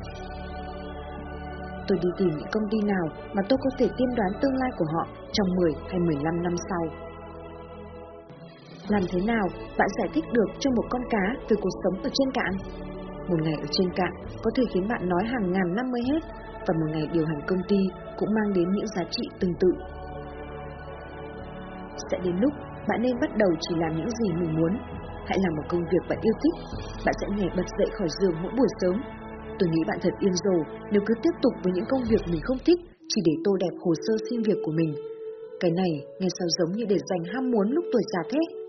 Tôi 1.88 1.99
đi 2.02 2.08
tìm 2.18 2.28
những 2.28 2.49
công 2.52 2.62
ty 2.70 2.78
nào 2.87 3.06
mà 3.34 3.42
tôi 3.49 3.58
có 3.64 3.70
thể 3.78 3.88
tiên 3.96 4.08
đoán 4.16 4.30
tương 4.40 4.56
lai 4.56 4.70
của 4.78 4.87
họ 4.94 5.06
trong 5.32 5.49
10 5.56 5.73
hay 5.90 6.00
15 6.00 6.42
năm 6.42 6.54
sau. 6.68 7.03
Làm 8.88 9.03
thế 9.12 9.21
nào 9.26 9.47
bạn 9.79 9.88
giải 9.99 10.09
thích 10.14 10.25
được 10.33 10.50
cho 10.59 10.71
một 10.71 10.85
con 10.91 11.03
cá 11.11 11.25
về 11.49 11.57
cuộc 11.62 11.75
sống 11.85 12.03
ở 12.03 12.11
trên 12.12 12.31
cạn? 12.31 12.53
Một 13.29 13.37
ngày 13.43 13.55
ở 13.61 13.67
trên 13.71 13.88
cạn 13.97 14.12
có 14.43 14.50
thể 14.55 14.62
khiến 14.73 14.88
bạn 14.88 15.09
nói 15.09 15.23
hàng 15.25 15.53
ngàn 15.53 15.75
năm 15.76 15.87
mới 15.93 16.03
hết, 16.12 16.23
và 16.67 16.75
một 16.81 16.88
ngày 16.93 17.07
điều 17.12 17.26
hành 17.26 17.41
công 17.47 17.62
ty 17.69 17.76
cũng 18.19 18.35
mang 18.35 18.53
đến 18.55 18.73
những 18.73 18.87
giá 18.97 19.03
trị 19.11 19.23
tương 19.41 19.55
tự. 19.61 19.71
Sẽ 22.11 22.19
đến 22.25 22.37
lúc 22.41 22.53
bạn 22.88 23.03
nên 23.03 23.21
bắt 23.21 23.31
đầu 23.37 23.50
chỉ 23.61 23.75
làm 23.79 23.97
những 23.97 24.11
gì 24.11 24.29
mình 24.41 24.57
muốn. 24.57 24.73
Hãy 25.26 25.38
làm 25.45 25.53
một 25.57 25.67
công 25.69 25.85
việc 25.93 26.05
bạn 26.09 26.19
yêu 26.23 26.35
thích, 26.43 26.57
bạn 27.05 27.14
sẽ 27.21 27.26
nhảy 27.37 27.50
bật 27.57 27.69
dậy 27.79 27.88
khỏi 27.99 28.09
giường 28.21 28.37
mỗi 28.43 28.53
buổi 28.57 28.69
sớm. 28.81 28.97
Tôi 29.59 29.69
nghĩ 29.71 29.83
bạn 29.88 29.99
thật 30.03 30.14
yên 30.19 30.35
rồ 30.45 30.57
nếu 30.91 31.03
cứ 31.07 31.14
tiếp 31.23 31.35
tục 31.43 31.53
với 31.62 31.73
những 31.73 31.88
công 31.88 32.03
việc 32.11 32.23
mình 32.33 32.41
không 32.45 32.59
thích 32.67 32.81
chỉ 33.09 33.21
để 33.25 33.33
tô 33.45 33.57
đẹp 33.61 33.75
hồ 33.85 33.93
sơ 34.07 34.14
xin 34.31 34.43
việc 34.43 34.59
của 34.64 34.73
mình. 34.73 34.95
Cái 35.61 35.71
này 35.71 35.93
nghe 36.21 36.29
sao 36.38 36.49
giống 36.59 36.73
như 36.76 36.85
để 36.88 36.97
dành 37.11 37.25
ham 37.35 37.50
muốn 37.50 37.71
lúc 37.71 37.85
tuổi 37.93 38.03
già 38.12 38.21
thế. 38.31 38.63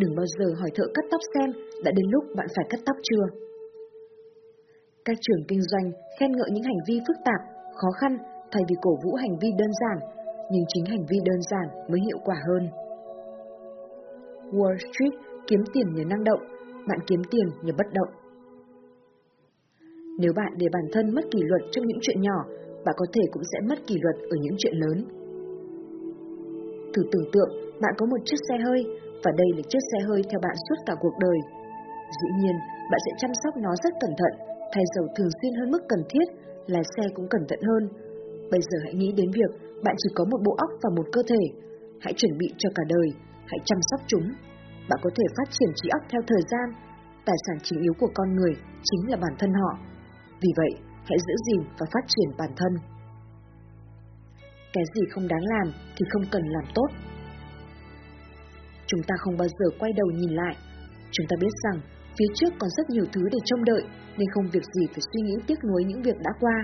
Đừng 0.00 0.14
bao 0.16 0.26
giờ 0.38 0.46
hỏi 0.60 0.70
thợ 0.74 0.84
cắt 0.94 1.04
tóc 1.10 1.20
xem 1.34 1.50
đã 1.84 1.90
đến 1.96 2.06
lúc 2.10 2.24
bạn 2.36 2.46
phải 2.56 2.66
cắt 2.70 2.80
tóc 2.86 2.96
chưa. 3.02 3.24
Các 5.04 5.16
trường 5.20 5.42
kinh 5.48 5.62
doanh 5.62 5.92
khen 6.20 6.32
ngợi 6.32 6.50
những 6.52 6.64
hành 6.64 6.80
vi 6.88 7.00
phức 7.06 7.16
tạp, 7.24 7.40
khó 7.74 7.90
khăn 8.00 8.12
thay 8.52 8.62
vì 8.68 8.76
cổ 8.82 8.92
vũ 9.04 9.14
hành 9.14 9.34
vi 9.40 9.48
đơn 9.58 9.70
giản, 9.80 9.98
nhưng 10.52 10.64
chính 10.68 10.84
hành 10.84 11.04
vi 11.10 11.18
đơn 11.24 11.40
giản 11.50 11.66
mới 11.90 12.00
hiệu 12.06 12.18
quả 12.24 12.36
hơn. 12.48 12.62
Wall 14.52 14.76
Street 14.76 15.14
kiếm 15.46 15.60
tiền 15.72 15.86
nhờ 15.94 16.04
năng 16.04 16.24
động, 16.24 16.40
bạn 16.88 16.98
kiếm 17.06 17.22
tiền 17.30 17.46
nhờ 17.62 17.72
bất 17.78 17.86
động. 17.92 18.12
Nếu 20.18 20.32
bạn 20.36 20.52
để 20.56 20.66
bản 20.72 20.86
thân 20.92 21.14
mất 21.14 21.24
kỷ 21.30 21.38
luật 21.42 21.62
trong 21.70 21.86
những 21.86 21.98
chuyện 22.02 22.20
nhỏ, 22.20 22.38
bạn 22.84 22.94
có 22.98 23.06
thể 23.14 23.22
cũng 23.32 23.42
sẽ 23.52 23.58
mất 23.68 23.86
kỷ 23.86 23.94
luật 24.02 24.16
ở 24.30 24.36
những 24.40 24.54
chuyện 24.58 24.74
lớn. 24.74 24.98
Thử 26.94 27.02
tưởng 27.12 27.30
tượng 27.32 27.50
bạn 27.80 27.94
có 27.98 28.06
một 28.06 28.18
chiếc 28.24 28.36
xe 28.48 28.54
hơi, 28.66 28.84
và 29.24 29.30
đây 29.40 29.50
là 29.56 29.62
chiếc 29.70 29.82
xe 29.90 29.98
hơi 30.08 30.20
theo 30.30 30.40
bạn 30.46 30.56
suốt 30.64 30.78
cả 30.86 30.94
cuộc 31.02 31.16
đời. 31.24 31.38
Dĩ 32.18 32.28
nhiên, 32.40 32.56
bạn 32.90 33.00
sẽ 33.06 33.12
chăm 33.20 33.32
sóc 33.42 33.52
nó 33.64 33.72
rất 33.82 33.92
cẩn 34.00 34.12
thận, 34.20 34.32
thay 34.72 34.84
dầu 34.94 35.04
thường 35.16 35.32
xuyên 35.38 35.52
hơn 35.58 35.70
mức 35.70 35.82
cần 35.88 36.02
thiết, 36.10 36.26
lái 36.66 36.82
xe 36.94 37.02
cũng 37.14 37.28
cẩn 37.28 37.42
thận 37.48 37.60
hơn. 37.68 37.82
Bây 38.52 38.60
giờ 38.68 38.78
hãy 38.84 38.94
nghĩ 38.94 39.12
đến 39.20 39.30
việc 39.38 39.50
bạn 39.84 39.94
chỉ 39.98 40.08
có 40.14 40.24
một 40.30 40.40
bộ 40.46 40.54
óc 40.66 40.70
và 40.82 40.90
một 40.96 41.06
cơ 41.12 41.22
thể. 41.30 41.42
Hãy 42.00 42.12
chuẩn 42.16 42.38
bị 42.38 42.48
cho 42.58 42.68
cả 42.74 42.82
đời, 42.88 43.08
hãy 43.50 43.60
chăm 43.64 43.78
sóc 43.90 44.00
chúng. 44.06 44.26
Bạn 44.88 44.98
có 45.02 45.10
thể 45.16 45.24
phát 45.36 45.48
triển 45.50 45.70
trí 45.74 45.88
óc 45.88 46.02
theo 46.10 46.22
thời 46.26 46.42
gian, 46.50 46.68
tài 47.24 47.36
sản 47.46 47.56
chính 47.62 47.80
yếu 47.80 47.94
của 48.00 48.10
con 48.14 48.28
người 48.36 48.54
chính 48.82 49.10
là 49.10 49.16
bản 49.16 49.34
thân 49.38 49.52
họ. 49.60 49.72
Vì 50.42 50.50
vậy, 50.56 50.72
hãy 51.08 51.18
giữ 51.26 51.34
gìn 51.46 51.62
và 51.78 51.86
phát 51.92 52.04
triển 52.06 52.28
bản 52.38 52.50
thân. 52.56 52.72
Cái 54.72 54.84
gì 54.94 55.02
không 55.10 55.28
đáng 55.28 55.44
làm 55.52 55.72
thì 55.96 56.04
không 56.10 56.22
cần 56.30 56.42
làm 56.42 56.64
tốt. 56.74 56.88
Chúng 58.90 59.02
ta 59.08 59.14
không 59.18 59.36
bao 59.36 59.48
giờ 59.58 59.66
quay 59.78 59.92
đầu 59.92 60.08
nhìn 60.14 60.30
lại. 60.30 60.54
Chúng 61.12 61.26
ta 61.28 61.36
biết 61.40 61.54
rằng 61.64 61.78
phía 62.18 62.30
trước 62.34 62.52
còn 62.58 62.70
rất 62.76 62.90
nhiều 62.90 63.04
thứ 63.12 63.22
để 63.32 63.38
trông 63.44 63.64
đợi 63.64 63.82
nên 64.18 64.28
không 64.34 64.46
việc 64.52 64.64
gì 64.74 64.84
phải 64.92 65.02
suy 65.12 65.20
nghĩ 65.22 65.36
tiếc 65.46 65.64
nuối 65.64 65.82
những 65.84 66.02
việc 66.02 66.18
đã 66.26 66.30
qua. 66.40 66.56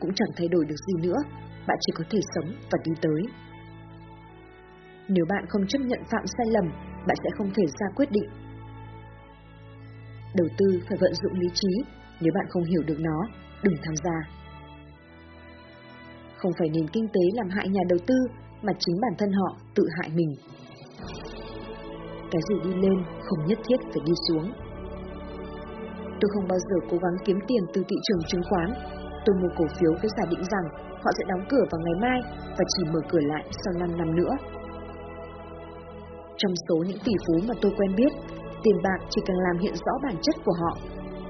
Cũng 0.00 0.14
chẳng 0.14 0.34
thay 0.36 0.48
đổi 0.48 0.64
được 0.68 0.80
gì 0.86 0.94
nữa, 1.08 1.18
bạn 1.66 1.78
chỉ 1.80 1.92
có 1.96 2.04
thể 2.10 2.18
sống 2.34 2.48
và 2.70 2.78
đi 2.84 2.92
tới. 3.02 3.20
Nếu 5.08 5.24
bạn 5.28 5.44
không 5.48 5.66
chấp 5.66 5.78
nhận 5.78 6.00
phạm 6.10 6.24
sai 6.26 6.46
lầm, 6.46 6.64
bạn 7.06 7.16
sẽ 7.24 7.30
không 7.38 7.50
thể 7.54 7.62
ra 7.80 7.86
quyết 7.96 8.10
định. 8.10 8.28
Đầu 10.34 10.48
tư 10.58 10.66
phải 10.88 10.98
vận 11.00 11.14
dụng 11.14 11.40
lý 11.40 11.48
trí, 11.54 11.68
nếu 12.20 12.32
bạn 12.34 12.46
không 12.48 12.64
hiểu 12.64 12.82
được 12.86 13.00
nó, 13.00 13.28
đừng 13.62 13.74
tham 13.82 13.94
gia. 14.04 14.18
Không 16.36 16.52
phải 16.58 16.68
nền 16.68 16.88
kinh 16.88 17.08
tế 17.08 17.20
làm 17.34 17.48
hại 17.48 17.68
nhà 17.68 17.80
đầu 17.88 17.98
tư, 18.06 18.14
mà 18.62 18.72
chính 18.78 18.96
bản 19.00 19.12
thân 19.18 19.32
họ 19.32 19.56
tự 19.74 19.84
hại 20.00 20.10
mình. 20.14 20.34
Cái 22.30 22.40
gì 22.48 22.56
đi 22.64 22.72
lên 22.84 22.98
không 23.26 23.46
nhất 23.46 23.58
thiết 23.66 23.80
phải 23.92 24.02
đi 24.06 24.12
xuống. 24.28 24.46
Tôi 26.20 26.28
không 26.34 26.46
bao 26.48 26.58
giờ 26.58 26.76
cố 26.90 26.96
gắng 27.02 27.16
kiếm 27.24 27.38
tiền 27.48 27.62
từ 27.74 27.82
thị 27.88 27.96
trường 28.02 28.22
chứng 28.28 28.46
khoán. 28.48 28.68
Tôi 29.24 29.34
mua 29.40 29.48
cổ 29.56 29.64
phiếu 29.76 29.92
với 30.00 30.10
giả 30.16 30.24
định 30.30 30.44
rằng 30.52 30.66
họ 31.02 31.10
sẽ 31.18 31.24
đóng 31.28 31.44
cửa 31.50 31.64
vào 31.70 31.80
ngày 31.84 31.96
mai 32.04 32.18
và 32.56 32.64
chỉ 32.72 32.82
mở 32.92 33.00
cửa 33.10 33.22
lại 33.22 33.44
sau 33.64 33.72
5 33.80 33.96
năm 33.96 34.16
nữa. 34.16 34.34
Trong 36.36 36.52
số 36.68 36.76
những 36.88 36.98
tỷ 37.04 37.12
phú 37.24 37.34
mà 37.48 37.54
tôi 37.62 37.72
quen 37.78 37.90
biết, 37.96 38.12
tiền 38.62 38.76
bạc 38.84 38.98
chỉ 39.10 39.20
cần 39.26 39.36
làm 39.36 39.58
hiện 39.58 39.74
rõ 39.74 39.92
bản 40.02 40.16
chất 40.22 40.36
của 40.44 40.52
họ. 40.62 40.72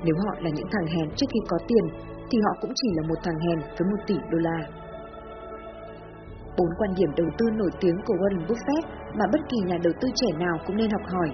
Nếu 0.05 0.15
họ 0.25 0.35
là 0.41 0.51
những 0.57 0.69
thằng 0.73 0.87
hèn 0.87 1.11
trước 1.17 1.27
khi 1.33 1.41
có 1.49 1.59
tiền, 1.69 1.85
thì 2.31 2.39
họ 2.45 2.53
cũng 2.61 2.73
chỉ 2.75 2.89
là 2.97 3.03
một 3.09 3.19
thằng 3.25 3.39
hèn 3.47 3.59
với 3.79 3.89
một 3.91 4.01
tỷ 4.07 4.15
đô 4.31 4.39
la. 4.39 4.59
Bốn 6.59 6.69
quan 6.79 6.91
điểm 6.99 7.11
đầu 7.17 7.29
tư 7.39 7.47
nổi 7.61 7.71
tiếng 7.81 7.97
của 8.07 8.15
Warren 8.15 8.47
Buffett 8.49 8.85
mà 9.19 9.25
bất 9.33 9.41
kỳ 9.51 9.59
nhà 9.67 9.79
đầu 9.85 9.93
tư 10.01 10.09
trẻ 10.15 10.39
nào 10.39 10.57
cũng 10.67 10.77
nên 10.77 10.91
học 10.91 11.03
hỏi. 11.13 11.31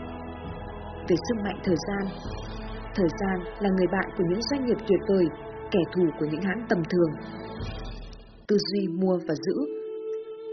Về 1.09 1.17
sức 1.27 1.37
mạnh 1.45 1.59
thời 1.65 1.77
gian 1.87 2.05
Thời 2.97 3.09
gian 3.21 3.37
là 3.61 3.69
người 3.77 3.87
bạn 3.93 4.09
của 4.17 4.25
những 4.31 4.43
doanh 4.51 4.65
nghiệp 4.65 4.79
tuyệt 4.89 5.01
vời, 5.09 5.27
kẻ 5.71 5.79
thù 5.93 6.05
của 6.19 6.27
những 6.31 6.41
hãng 6.41 6.67
tầm 6.69 6.83
thường. 6.91 7.13
Tư 8.49 8.57
duy 8.69 8.89
mua 8.89 9.17
và 9.29 9.35
giữ 9.45 9.57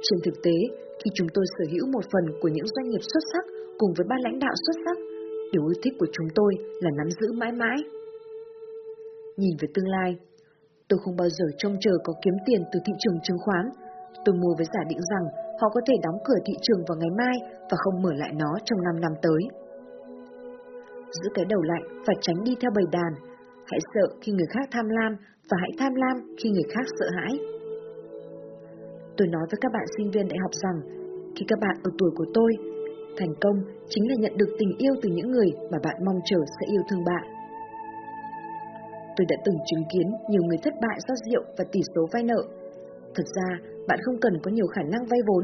Trên 0.06 0.20
thực 0.26 0.44
tế, 0.44 0.58
khi 1.00 1.10
chúng 1.16 1.28
tôi 1.34 1.46
sở 1.56 1.66
hữu 1.72 1.86
một 1.94 2.06
phần 2.12 2.26
của 2.42 2.48
những 2.48 2.68
doanh 2.76 2.90
nghiệp 2.90 3.04
xuất 3.12 3.24
sắc 3.34 3.46
cùng 3.78 3.92
với 3.98 4.06
ba 4.10 4.16
lãnh 4.20 4.40
đạo 4.40 4.54
xuất 4.66 4.82
sắc, 4.86 4.98
điều 5.52 5.64
yêu 5.68 5.80
thích 5.84 5.94
của 6.00 6.08
chúng 6.12 6.28
tôi 6.36 6.54
là 6.82 6.90
nắm 6.98 7.08
giữ 7.20 7.28
mãi 7.34 7.52
mãi. 7.52 7.78
Nhìn 9.38 9.56
về 9.62 9.68
tương 9.74 9.88
lai, 9.88 10.16
tôi 10.88 11.00
không 11.04 11.16
bao 11.16 11.30
giờ 11.30 11.46
trông 11.58 11.76
chờ 11.80 11.92
có 12.04 12.14
kiếm 12.24 12.34
tiền 12.46 12.62
từ 12.72 12.80
thị 12.86 12.94
trường 13.00 13.18
chứng 13.24 13.38
khoán. 13.46 13.66
Tôi 14.26 14.36
mua 14.42 14.54
với 14.58 14.68
giả 14.74 14.82
định 14.90 15.02
rằng 15.12 15.26
họ 15.60 15.68
có 15.70 15.82
thể 15.88 15.96
đóng 16.04 16.18
cửa 16.26 16.40
thị 16.46 16.54
trường 16.62 16.82
vào 16.88 16.98
ngày 16.98 17.14
mai 17.18 17.36
và 17.70 17.78
không 17.84 18.02
mở 18.02 18.12
lại 18.14 18.32
nó 18.42 18.52
trong 18.66 18.80
5 18.84 19.02
năm 19.02 19.14
tới. 19.22 19.42
Giữ 21.18 21.30
cái 21.34 21.46
đầu 21.50 21.62
lạnh 21.62 21.86
và 22.08 22.14
tránh 22.22 22.44
đi 22.44 22.54
theo 22.62 22.72
bầy 22.76 22.86
đàn. 22.92 23.12
Hãy 23.72 23.80
sợ 23.94 24.06
khi 24.22 24.32
người 24.32 24.48
khác 24.50 24.66
tham 24.72 24.86
lam 24.90 25.12
và 25.50 25.58
hãy 25.62 25.72
tham 25.80 25.94
lam 25.96 26.36
khi 26.38 26.50
người 26.50 26.68
khác 26.74 26.86
sợ 27.00 27.08
hãi. 27.18 27.34
Tôi 29.18 29.28
nói 29.28 29.46
với 29.52 29.58
các 29.62 29.72
bạn 29.74 29.86
sinh 29.98 30.12
viên 30.12 30.28
đại 30.28 30.38
học 30.42 30.54
rằng, 30.64 30.78
khi 31.36 31.46
các 31.48 31.60
bạn 31.62 31.76
ở 31.84 31.92
tuổi 31.98 32.12
của 32.18 32.26
tôi, 32.34 32.52
thành 33.18 33.34
công 33.42 33.58
chính 33.90 34.10
là 34.10 34.16
nhận 34.20 34.38
được 34.38 34.52
tình 34.60 34.72
yêu 34.78 34.94
từ 35.02 35.10
những 35.14 35.32
người 35.32 35.50
mà 35.72 35.78
bạn 35.84 36.06
mong 36.06 36.20
chờ 36.26 36.38
sẽ 36.60 36.74
yêu 36.74 36.82
thương 36.90 37.04
bạn. 37.06 37.26
Tôi 39.16 39.26
đã 39.30 39.36
từng 39.46 39.58
chứng 39.66 39.84
kiến 39.92 40.08
nhiều 40.30 40.44
người 40.44 40.58
thất 40.64 40.74
bại 40.82 40.98
do 41.08 41.14
rượu 41.26 41.44
và 41.58 41.66
tỷ 41.72 41.80
số 41.96 42.02
vay 42.14 42.24
nợ. 42.24 42.42
Thật 43.16 43.28
ra, 43.36 43.50
bạn 43.88 44.00
không 44.06 44.18
cần 44.22 44.34
có 44.44 44.52
nhiều 44.52 44.68
khả 44.68 44.82
năng 44.92 45.06
vay 45.12 45.20
vốn. 45.28 45.44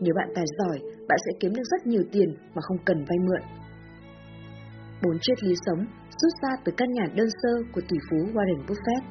Nếu 0.00 0.14
bạn 0.16 0.28
tài 0.34 0.44
giỏi, 0.58 0.78
bạn 1.08 1.18
sẽ 1.24 1.30
kiếm 1.40 1.52
được 1.54 1.66
rất 1.72 1.86
nhiều 1.86 2.02
tiền 2.12 2.28
mà 2.54 2.60
không 2.62 2.78
cần 2.84 3.04
vay 3.08 3.18
mượn. 3.26 3.42
Bốn 5.02 5.16
triết 5.20 5.42
lý 5.42 5.54
sống 5.66 5.80
rút 6.20 6.32
ra 6.42 6.50
từ 6.64 6.72
căn 6.76 6.88
nhà 6.92 7.06
đơn 7.16 7.28
sơ 7.42 7.52
của 7.72 7.80
tỷ 7.88 7.96
phú 8.10 8.16
Warren 8.34 8.66
Buffett. 8.66 9.02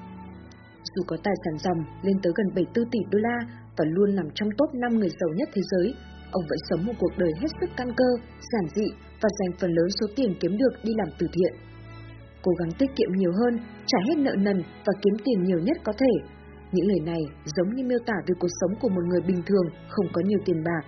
Dù 0.96 1.04
có 1.08 1.18
tài 1.24 1.34
sản 1.44 1.58
dòng 1.58 1.80
lên 2.02 2.18
tới 2.24 2.34
gần 2.36 2.48
74 2.56 2.90
tỷ 2.92 3.00
đô 3.12 3.20
la 3.20 3.38
và 3.78 3.86
luôn 3.88 4.16
nằm 4.16 4.28
trong 4.36 4.50
top 4.58 4.70
5 4.74 5.00
người 5.00 5.10
giàu 5.10 5.30
nhất 5.36 5.50
thế 5.54 5.62
giới, 5.72 5.94
ông 6.32 6.44
vẫn 6.50 6.60
sống 6.70 6.86
một 6.86 6.94
cuộc 7.00 7.14
đời 7.18 7.32
hết 7.42 7.48
sức 7.62 7.70
căn 7.78 7.88
cơ, 7.98 8.10
giản 8.52 8.66
dị 8.76 8.88
và 9.22 9.30
dành 9.40 9.52
phần 9.60 9.72
lớn 9.72 9.88
số 10.00 10.08
tiền 10.16 10.36
kiếm 10.40 10.58
được 10.58 10.74
đi 10.84 10.92
làm 10.98 11.10
từ 11.20 11.28
thiện. 11.34 11.54
Cố 12.44 12.52
gắng 12.60 12.72
tiết 12.80 12.90
kiệm 12.96 13.12
nhiều 13.16 13.32
hơn, 13.40 13.60
trả 13.88 14.00
hết 14.08 14.18
nợ 14.18 14.36
nần 14.38 14.64
và 14.86 14.94
kiếm 15.02 15.14
tiền 15.26 15.44
nhiều 15.44 15.60
nhất 15.60 15.78
có 15.84 15.94
thể. 15.98 16.41
Những 16.72 16.88
lời 16.88 17.00
này 17.06 17.22
giống 17.56 17.70
như 17.76 17.84
miêu 17.88 18.00
tả 18.06 18.18
về 18.28 18.34
cuộc 18.40 18.54
sống 18.60 18.74
của 18.82 18.90
một 18.90 19.04
người 19.10 19.22
bình 19.22 19.42
thường 19.46 19.68
không 19.90 20.08
có 20.14 20.22
nhiều 20.26 20.40
tiền 20.46 20.64
bạc. 20.64 20.84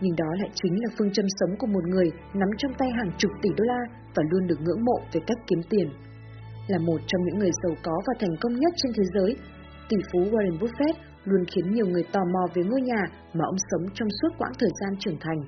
Nhưng 0.00 0.16
đó 0.16 0.30
lại 0.40 0.50
chính 0.54 0.74
là 0.82 0.88
phương 0.98 1.12
châm 1.12 1.26
sống 1.38 1.56
của 1.58 1.66
một 1.66 1.84
người 1.84 2.08
nắm 2.34 2.48
trong 2.58 2.72
tay 2.78 2.88
hàng 2.98 3.10
chục 3.18 3.30
tỷ 3.42 3.50
đô 3.56 3.64
la 3.64 3.80
và 4.14 4.22
luôn 4.30 4.46
được 4.46 4.60
ngưỡng 4.60 4.84
mộ 4.84 4.98
về 5.12 5.20
cách 5.26 5.38
kiếm 5.46 5.60
tiền. 5.70 5.88
Là 6.68 6.78
một 6.78 7.00
trong 7.06 7.22
những 7.24 7.38
người 7.38 7.50
giàu 7.62 7.74
có 7.82 7.96
và 8.06 8.14
thành 8.20 8.36
công 8.40 8.54
nhất 8.60 8.72
trên 8.76 8.92
thế 8.96 9.02
giới, 9.14 9.36
tỷ 9.88 9.96
phú 10.12 10.18
Warren 10.18 10.58
Buffett 10.58 10.94
luôn 11.24 11.44
khiến 11.50 11.74
nhiều 11.74 11.86
người 11.86 12.02
tò 12.12 12.20
mò 12.32 12.46
về 12.54 12.62
ngôi 12.62 12.80
nhà 12.80 13.02
mà 13.34 13.44
ông 13.44 13.60
sống 13.70 13.84
trong 13.94 14.08
suốt 14.22 14.28
quãng 14.38 14.52
thời 14.58 14.70
gian 14.80 14.92
trưởng 14.98 15.18
thành. 15.20 15.40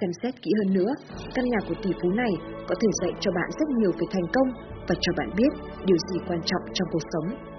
Xem 0.00 0.10
xét 0.22 0.34
kỹ 0.42 0.50
hơn 0.58 0.74
nữa, 0.74 0.92
căn 1.34 1.44
nhà 1.44 1.58
của 1.68 1.74
tỷ 1.82 1.90
phú 2.02 2.08
này 2.10 2.32
có 2.68 2.74
thể 2.80 2.88
dạy 3.02 3.12
cho 3.20 3.30
bạn 3.32 3.48
rất 3.58 3.68
nhiều 3.78 3.92
về 3.92 4.06
thành 4.10 4.28
công 4.32 4.48
và 4.88 4.94
cho 5.00 5.12
bạn 5.16 5.30
biết 5.36 5.52
điều 5.86 5.98
gì 6.08 6.18
quan 6.28 6.40
trọng 6.44 6.64
trong 6.74 6.88
cuộc 6.92 7.02
sống. 7.12 7.57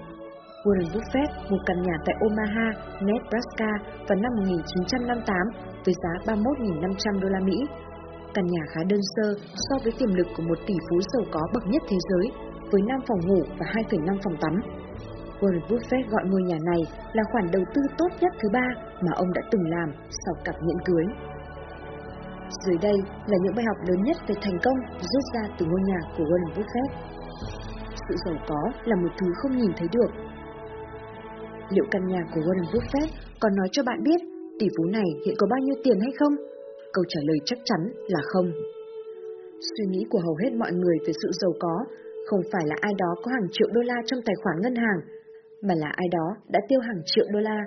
Warren 0.64 0.88
Buffett 0.94 1.30
mua 1.50 1.58
căn 1.66 1.82
nhà 1.82 1.96
tại 2.06 2.16
Omaha, 2.26 2.68
Nebraska 3.06 3.70
vào 4.08 4.18
năm 4.24 4.32
1958 4.36 5.36
với 5.84 5.94
giá 6.02 6.32
31.500 6.32 7.20
đô 7.20 7.28
la 7.28 7.40
Mỹ. 7.40 7.58
Căn 8.34 8.44
nhà 8.46 8.62
khá 8.72 8.80
đơn 8.90 9.00
sơ 9.14 9.26
so 9.54 9.74
với 9.84 9.92
tiềm 9.98 10.14
lực 10.14 10.26
của 10.36 10.42
một 10.42 10.58
tỷ 10.66 10.74
phú 10.86 10.96
giàu 11.12 11.22
có 11.32 11.40
bậc 11.54 11.66
nhất 11.66 11.82
thế 11.88 11.96
giới, 12.08 12.26
với 12.70 12.82
5 12.88 13.00
phòng 13.08 13.20
ngủ 13.26 13.42
và 13.58 13.66
2,5 13.66 14.18
phòng 14.24 14.36
tắm. 14.40 14.54
Warren 15.40 15.64
Buffett 15.68 16.10
gọi 16.10 16.24
ngôi 16.26 16.42
nhà 16.42 16.58
này 16.70 16.82
là 17.12 17.22
khoản 17.32 17.44
đầu 17.52 17.64
tư 17.74 17.82
tốt 17.98 18.10
nhất 18.20 18.32
thứ 18.40 18.48
ba 18.52 18.66
mà 19.04 19.12
ông 19.14 19.32
đã 19.32 19.42
từng 19.50 19.64
làm 19.70 19.88
sau 20.24 20.34
cặp 20.44 20.54
nhẫn 20.62 20.78
cưới. 20.84 21.04
Dưới 22.64 22.78
đây 22.82 22.98
là 23.26 23.36
những 23.42 23.54
bài 23.56 23.64
học 23.68 23.76
lớn 23.88 24.02
nhất 24.02 24.16
về 24.28 24.34
thành 24.42 24.58
công 24.64 24.78
rút 25.12 25.24
ra 25.34 25.42
từ 25.58 25.66
ngôi 25.66 25.80
nhà 25.80 26.00
của 26.16 26.24
Warren 26.24 26.52
Buffett. 26.56 26.90
Sự 28.08 28.14
giàu 28.24 28.34
có 28.48 28.62
là 28.84 28.96
một 28.96 29.12
thứ 29.18 29.26
không 29.42 29.56
nhìn 29.56 29.72
thấy 29.76 29.88
được. 29.92 30.29
Liệu 31.74 31.86
căn 31.90 32.02
nhà 32.06 32.22
của 32.32 32.40
Warren 32.46 32.68
Buffett 32.72 33.08
còn 33.40 33.52
nói 33.56 33.68
cho 33.72 33.82
bạn 33.82 33.98
biết 34.02 34.20
tỷ 34.58 34.66
phú 34.76 34.84
này 34.84 35.08
hiện 35.24 35.34
có 35.38 35.46
bao 35.50 35.60
nhiêu 35.64 35.76
tiền 35.84 35.98
hay 36.00 36.12
không? 36.18 36.34
Câu 36.94 37.04
trả 37.08 37.20
lời 37.28 37.38
chắc 37.44 37.58
chắn 37.64 37.80
là 38.14 38.20
không. 38.32 38.48
Suy 39.68 39.84
nghĩ 39.88 40.02
của 40.10 40.20
hầu 40.26 40.36
hết 40.42 40.52
mọi 40.62 40.72
người 40.72 40.96
về 41.06 41.12
sự 41.22 41.28
giàu 41.40 41.52
có 41.60 41.74
không 42.28 42.42
phải 42.52 42.64
là 42.66 42.76
ai 42.80 42.92
đó 42.98 43.10
có 43.22 43.28
hàng 43.34 43.48
triệu 43.52 43.68
đô 43.74 43.80
la 43.80 43.98
trong 44.06 44.20
tài 44.26 44.36
khoản 44.42 44.56
ngân 44.60 44.76
hàng, 44.84 45.00
mà 45.66 45.74
là 45.82 45.90
ai 46.02 46.08
đó 46.16 46.26
đã 46.48 46.60
tiêu 46.68 46.80
hàng 46.80 47.00
triệu 47.06 47.26
đô 47.32 47.40
la. 47.40 47.60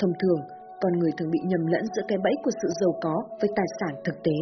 Thông 0.00 0.12
thường, 0.20 0.40
con 0.82 0.92
người 0.98 1.12
thường 1.18 1.30
bị 1.30 1.40
nhầm 1.44 1.66
lẫn 1.72 1.84
giữa 1.94 2.02
cái 2.08 2.18
bẫy 2.24 2.34
của 2.44 2.50
sự 2.62 2.68
giàu 2.80 2.92
có 3.04 3.16
với 3.40 3.50
tài 3.56 3.68
sản 3.78 3.92
thực 4.04 4.16
tế. 4.26 4.36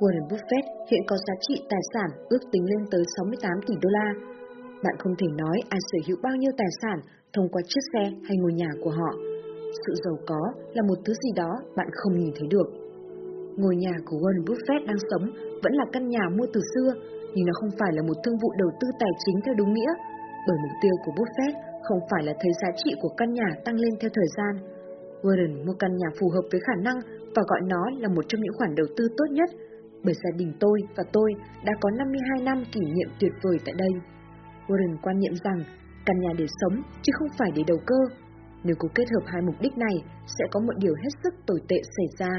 Warren 0.00 0.26
Buffett 0.30 0.66
hiện 0.90 1.02
có 1.06 1.16
giá 1.26 1.34
trị 1.40 1.56
tài 1.70 1.82
sản 1.92 2.08
ước 2.28 2.42
tính 2.52 2.64
lên 2.72 2.82
tới 2.90 3.02
68 3.16 3.50
tỷ 3.66 3.74
đô 3.82 3.88
la. 3.98 4.08
Bạn 4.84 4.94
không 4.98 5.14
thể 5.18 5.28
nói 5.42 5.56
ai 5.68 5.80
sở 5.88 5.98
hữu 6.06 6.18
bao 6.22 6.36
nhiêu 6.36 6.52
tài 6.58 6.70
sản 6.82 6.98
thông 7.36 7.48
qua 7.48 7.62
chiếc 7.70 7.84
xe 7.92 8.04
hay 8.26 8.36
ngôi 8.38 8.52
nhà 8.52 8.70
của 8.82 8.90
họ. 8.90 9.10
Sự 9.82 9.92
giàu 10.04 10.16
có 10.26 10.42
là 10.74 10.82
một 10.88 10.98
thứ 11.04 11.12
gì 11.22 11.30
đó 11.36 11.50
bạn 11.76 11.88
không 11.92 12.18
nhìn 12.18 12.32
thấy 12.36 12.48
được. 12.50 12.68
Ngôi 13.56 13.76
nhà 13.76 13.94
của 14.06 14.16
Warren 14.22 14.44
Buffett 14.44 14.86
đang 14.86 15.00
sống 15.10 15.24
vẫn 15.62 15.72
là 15.72 15.84
căn 15.92 16.08
nhà 16.08 16.24
mua 16.36 16.46
từ 16.52 16.60
xưa, 16.72 16.90
nhưng 17.34 17.46
nó 17.46 17.52
không 17.60 17.70
phải 17.78 17.92
là 17.96 18.02
một 18.08 18.16
thương 18.24 18.38
vụ 18.42 18.48
đầu 18.58 18.70
tư 18.80 18.86
tài 19.00 19.12
chính 19.24 19.36
theo 19.44 19.54
đúng 19.58 19.72
nghĩa, 19.74 19.92
bởi 20.46 20.56
mục 20.62 20.74
tiêu 20.82 20.94
của 21.04 21.12
Buffett 21.18 21.54
không 21.86 22.00
phải 22.10 22.22
là 22.26 22.32
thấy 22.40 22.52
giá 22.62 22.68
trị 22.84 22.90
của 23.02 23.12
căn 23.16 23.32
nhà 23.32 23.48
tăng 23.64 23.74
lên 23.74 23.94
theo 24.00 24.10
thời 24.14 24.28
gian. 24.36 24.52
Warren 25.22 25.66
mua 25.66 25.76
căn 25.78 25.96
nhà 25.96 26.08
phù 26.18 26.28
hợp 26.34 26.44
với 26.50 26.60
khả 26.66 26.76
năng 26.86 26.98
và 27.34 27.42
gọi 27.50 27.60
nó 27.72 27.82
là 27.98 28.08
một 28.08 28.24
trong 28.28 28.40
những 28.40 28.56
khoản 28.58 28.74
đầu 28.74 28.86
tư 28.96 29.08
tốt 29.16 29.28
nhất, 29.30 29.50
bởi 30.04 30.14
gia 30.22 30.30
đình 30.38 30.52
tôi 30.60 30.80
và 30.96 31.04
tôi 31.12 31.32
đã 31.64 31.72
có 31.80 31.90
52 31.90 32.40
năm 32.48 32.64
kỷ 32.72 32.80
niệm 32.80 33.08
tuyệt 33.20 33.32
vời 33.42 33.56
tại 33.64 33.74
đây. 33.78 33.92
Warren 34.68 34.96
quan 35.02 35.18
niệm 35.18 35.32
rằng 35.44 35.64
căn 36.06 36.16
nhà 36.20 36.32
để 36.38 36.46
sống 36.60 36.82
chứ 37.02 37.10
không 37.18 37.28
phải 37.38 37.50
để 37.54 37.62
đầu 37.66 37.78
cơ. 37.86 38.00
Nếu 38.64 38.76
cố 38.78 38.88
kết 38.94 39.04
hợp 39.14 39.24
hai 39.26 39.42
mục 39.42 39.54
đích 39.60 39.76
này, 39.78 39.96
sẽ 40.38 40.44
có 40.50 40.60
một 40.60 40.76
điều 40.78 40.94
hết 40.94 41.12
sức 41.22 41.34
tồi 41.46 41.60
tệ 41.68 41.76
xảy 41.96 42.06
ra. 42.18 42.32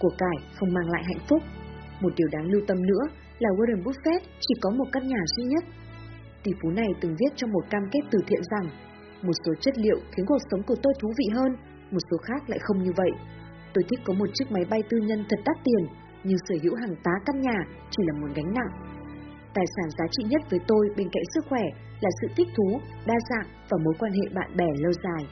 Của 0.00 0.10
cải 0.18 0.36
không 0.56 0.72
mang 0.72 0.88
lại 0.92 1.02
hạnh 1.04 1.26
phúc. 1.28 1.42
Một 2.00 2.12
điều 2.16 2.28
đáng 2.32 2.50
lưu 2.50 2.62
tâm 2.66 2.86
nữa 2.86 3.04
là 3.38 3.48
Warren 3.48 3.82
Buffett 3.82 4.20
chỉ 4.40 4.54
có 4.60 4.70
một 4.70 4.84
căn 4.92 5.08
nhà 5.08 5.22
duy 5.36 5.44
nhất. 5.44 5.64
Tỷ 6.42 6.52
phú 6.62 6.70
này 6.70 6.88
từng 7.00 7.16
viết 7.18 7.32
trong 7.36 7.50
một 7.52 7.64
cam 7.70 7.82
kết 7.92 8.00
từ 8.10 8.18
thiện 8.26 8.42
rằng 8.50 8.66
một 9.22 9.32
số 9.46 9.54
chất 9.60 9.78
liệu 9.78 9.98
khiến 10.12 10.26
cuộc 10.26 10.38
sống 10.50 10.62
của 10.62 10.76
tôi 10.82 10.92
thú 11.00 11.08
vị 11.18 11.24
hơn, 11.34 11.56
một 11.90 11.98
số 12.10 12.16
khác 12.16 12.50
lại 12.50 12.58
không 12.62 12.82
như 12.82 12.92
vậy. 12.96 13.10
Tôi 13.74 13.84
thích 13.88 14.00
có 14.04 14.12
một 14.14 14.28
chiếc 14.34 14.52
máy 14.52 14.64
bay 14.70 14.82
tư 14.90 14.98
nhân 14.98 15.24
thật 15.28 15.40
đắt 15.44 15.56
tiền, 15.64 15.86
nhưng 16.24 16.38
sở 16.48 16.54
hữu 16.62 16.74
hàng 16.74 16.94
tá 17.04 17.12
căn 17.26 17.40
nhà 17.40 17.58
chỉ 17.90 18.02
là 18.06 18.20
một 18.20 18.28
gánh 18.34 18.54
nặng 18.54 18.97
tài 19.54 19.64
sản 19.76 19.90
giá 19.98 20.04
trị 20.10 20.22
nhất 20.26 20.42
với 20.50 20.60
tôi 20.66 20.88
bên 20.96 21.08
cạnh 21.12 21.22
sức 21.34 21.44
khỏe 21.48 21.64
là 22.00 22.10
sự 22.20 22.28
thích 22.36 22.48
thú, 22.56 22.80
đa 23.06 23.14
dạng 23.30 23.48
và 23.70 23.76
mối 23.84 23.94
quan 23.98 24.12
hệ 24.12 24.34
bạn 24.34 24.56
bè 24.56 24.68
lâu 24.82 24.92
dài. 25.04 25.22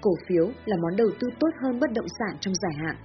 Cổ 0.00 0.10
phiếu 0.26 0.46
là 0.64 0.76
món 0.82 0.96
đầu 0.96 1.08
tư 1.20 1.28
tốt 1.40 1.50
hơn 1.62 1.80
bất 1.80 1.90
động 1.92 2.06
sản 2.18 2.36
trong 2.40 2.54
dài 2.54 2.72
hạn. 2.82 2.96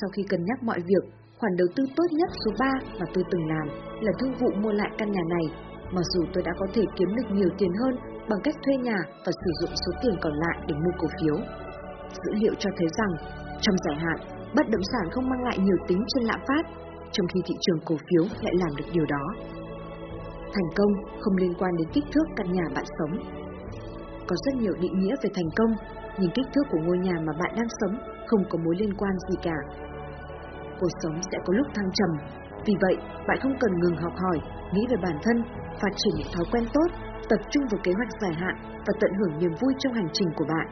Sau 0.00 0.08
khi 0.14 0.22
cân 0.22 0.44
nhắc 0.44 0.62
mọi 0.62 0.80
việc, 0.80 1.04
khoản 1.38 1.56
đầu 1.56 1.68
tư 1.76 1.84
tốt 1.96 2.08
nhất 2.10 2.30
số 2.44 2.50
3 2.58 2.66
mà 2.98 3.06
tôi 3.14 3.24
từng 3.30 3.48
làm 3.48 3.68
là 4.00 4.12
thương 4.18 4.34
vụ 4.40 4.48
mua 4.62 4.72
lại 4.72 4.90
căn 4.98 5.12
nhà 5.12 5.22
này, 5.28 5.46
mặc 5.92 6.04
dù 6.12 6.24
tôi 6.32 6.42
đã 6.42 6.52
có 6.58 6.66
thể 6.74 6.82
kiếm 6.96 7.08
được 7.16 7.28
nhiều 7.30 7.48
tiền 7.58 7.72
hơn 7.80 7.94
bằng 8.28 8.40
cách 8.44 8.54
thuê 8.64 8.76
nhà 8.76 8.98
và 9.24 9.32
sử 9.42 9.50
dụng 9.60 9.70
số 9.86 9.92
tiền 10.02 10.14
còn 10.20 10.32
lại 10.32 10.56
để 10.68 10.74
mua 10.74 10.94
cổ 10.98 11.08
phiếu. 11.20 11.36
Dữ 12.22 12.32
liệu 12.40 12.54
cho 12.58 12.70
thấy 12.76 12.88
rằng, 12.98 13.12
trong 13.60 13.76
dài 13.84 13.96
hạn, 14.04 14.18
bất 14.56 14.68
động 14.68 14.84
sản 14.92 15.10
không 15.10 15.28
mang 15.28 15.44
lại 15.44 15.58
nhiều 15.58 15.76
tính 15.88 16.02
trên 16.08 16.24
lạm 16.24 16.40
phát, 16.48 16.64
trong 17.12 17.26
khi 17.34 17.40
thị 17.46 17.54
trường 17.60 17.80
cổ 17.84 17.96
phiếu 18.06 18.24
lại 18.42 18.54
làm 18.58 18.76
được 18.76 18.84
điều 18.92 19.04
đó. 19.04 19.24
Thành 20.54 20.70
công 20.76 20.92
không 21.20 21.36
liên 21.36 21.54
quan 21.58 21.76
đến 21.76 21.88
kích 21.92 22.04
thước 22.12 22.26
căn 22.36 22.52
nhà 22.52 22.62
bạn 22.74 22.84
sống. 22.98 23.12
Có 24.26 24.36
rất 24.44 24.54
nhiều 24.62 24.72
định 24.80 24.98
nghĩa 25.00 25.14
về 25.22 25.30
thành 25.34 25.50
công, 25.56 25.72
nhưng 26.18 26.30
kích 26.30 26.46
thước 26.54 26.66
của 26.70 26.78
ngôi 26.82 26.98
nhà 26.98 27.16
mà 27.26 27.32
bạn 27.40 27.52
đang 27.56 27.68
sống 27.80 27.94
không 28.26 28.42
có 28.50 28.58
mối 28.64 28.74
liên 28.78 28.94
quan 28.94 29.12
gì 29.28 29.36
cả. 29.42 29.58
Cuộc 30.80 30.92
sống 31.02 31.20
sẽ 31.32 31.38
có 31.46 31.52
lúc 31.52 31.66
thăng 31.74 31.90
trầm, 31.94 32.10
vì 32.66 32.74
vậy 32.80 32.96
bạn 33.28 33.38
không 33.42 33.56
cần 33.60 33.72
ngừng 33.78 33.96
học 33.96 34.12
hỏi, 34.16 34.38
nghĩ 34.72 34.86
về 34.90 34.96
bản 35.02 35.18
thân, 35.22 35.36
phát 35.80 35.92
triển 35.96 36.14
những 36.16 36.32
thói 36.34 36.44
quen 36.52 36.64
tốt, 36.74 36.88
tập 37.28 37.40
trung 37.50 37.64
vào 37.70 37.80
kế 37.84 37.92
hoạch 37.92 38.08
dài 38.20 38.34
hạn 38.34 38.56
và 38.86 38.92
tận 39.00 39.10
hưởng 39.18 39.38
niềm 39.38 39.54
vui 39.60 39.74
trong 39.78 39.92
hành 39.92 40.08
trình 40.12 40.28
của 40.36 40.44
bạn. 40.48 40.66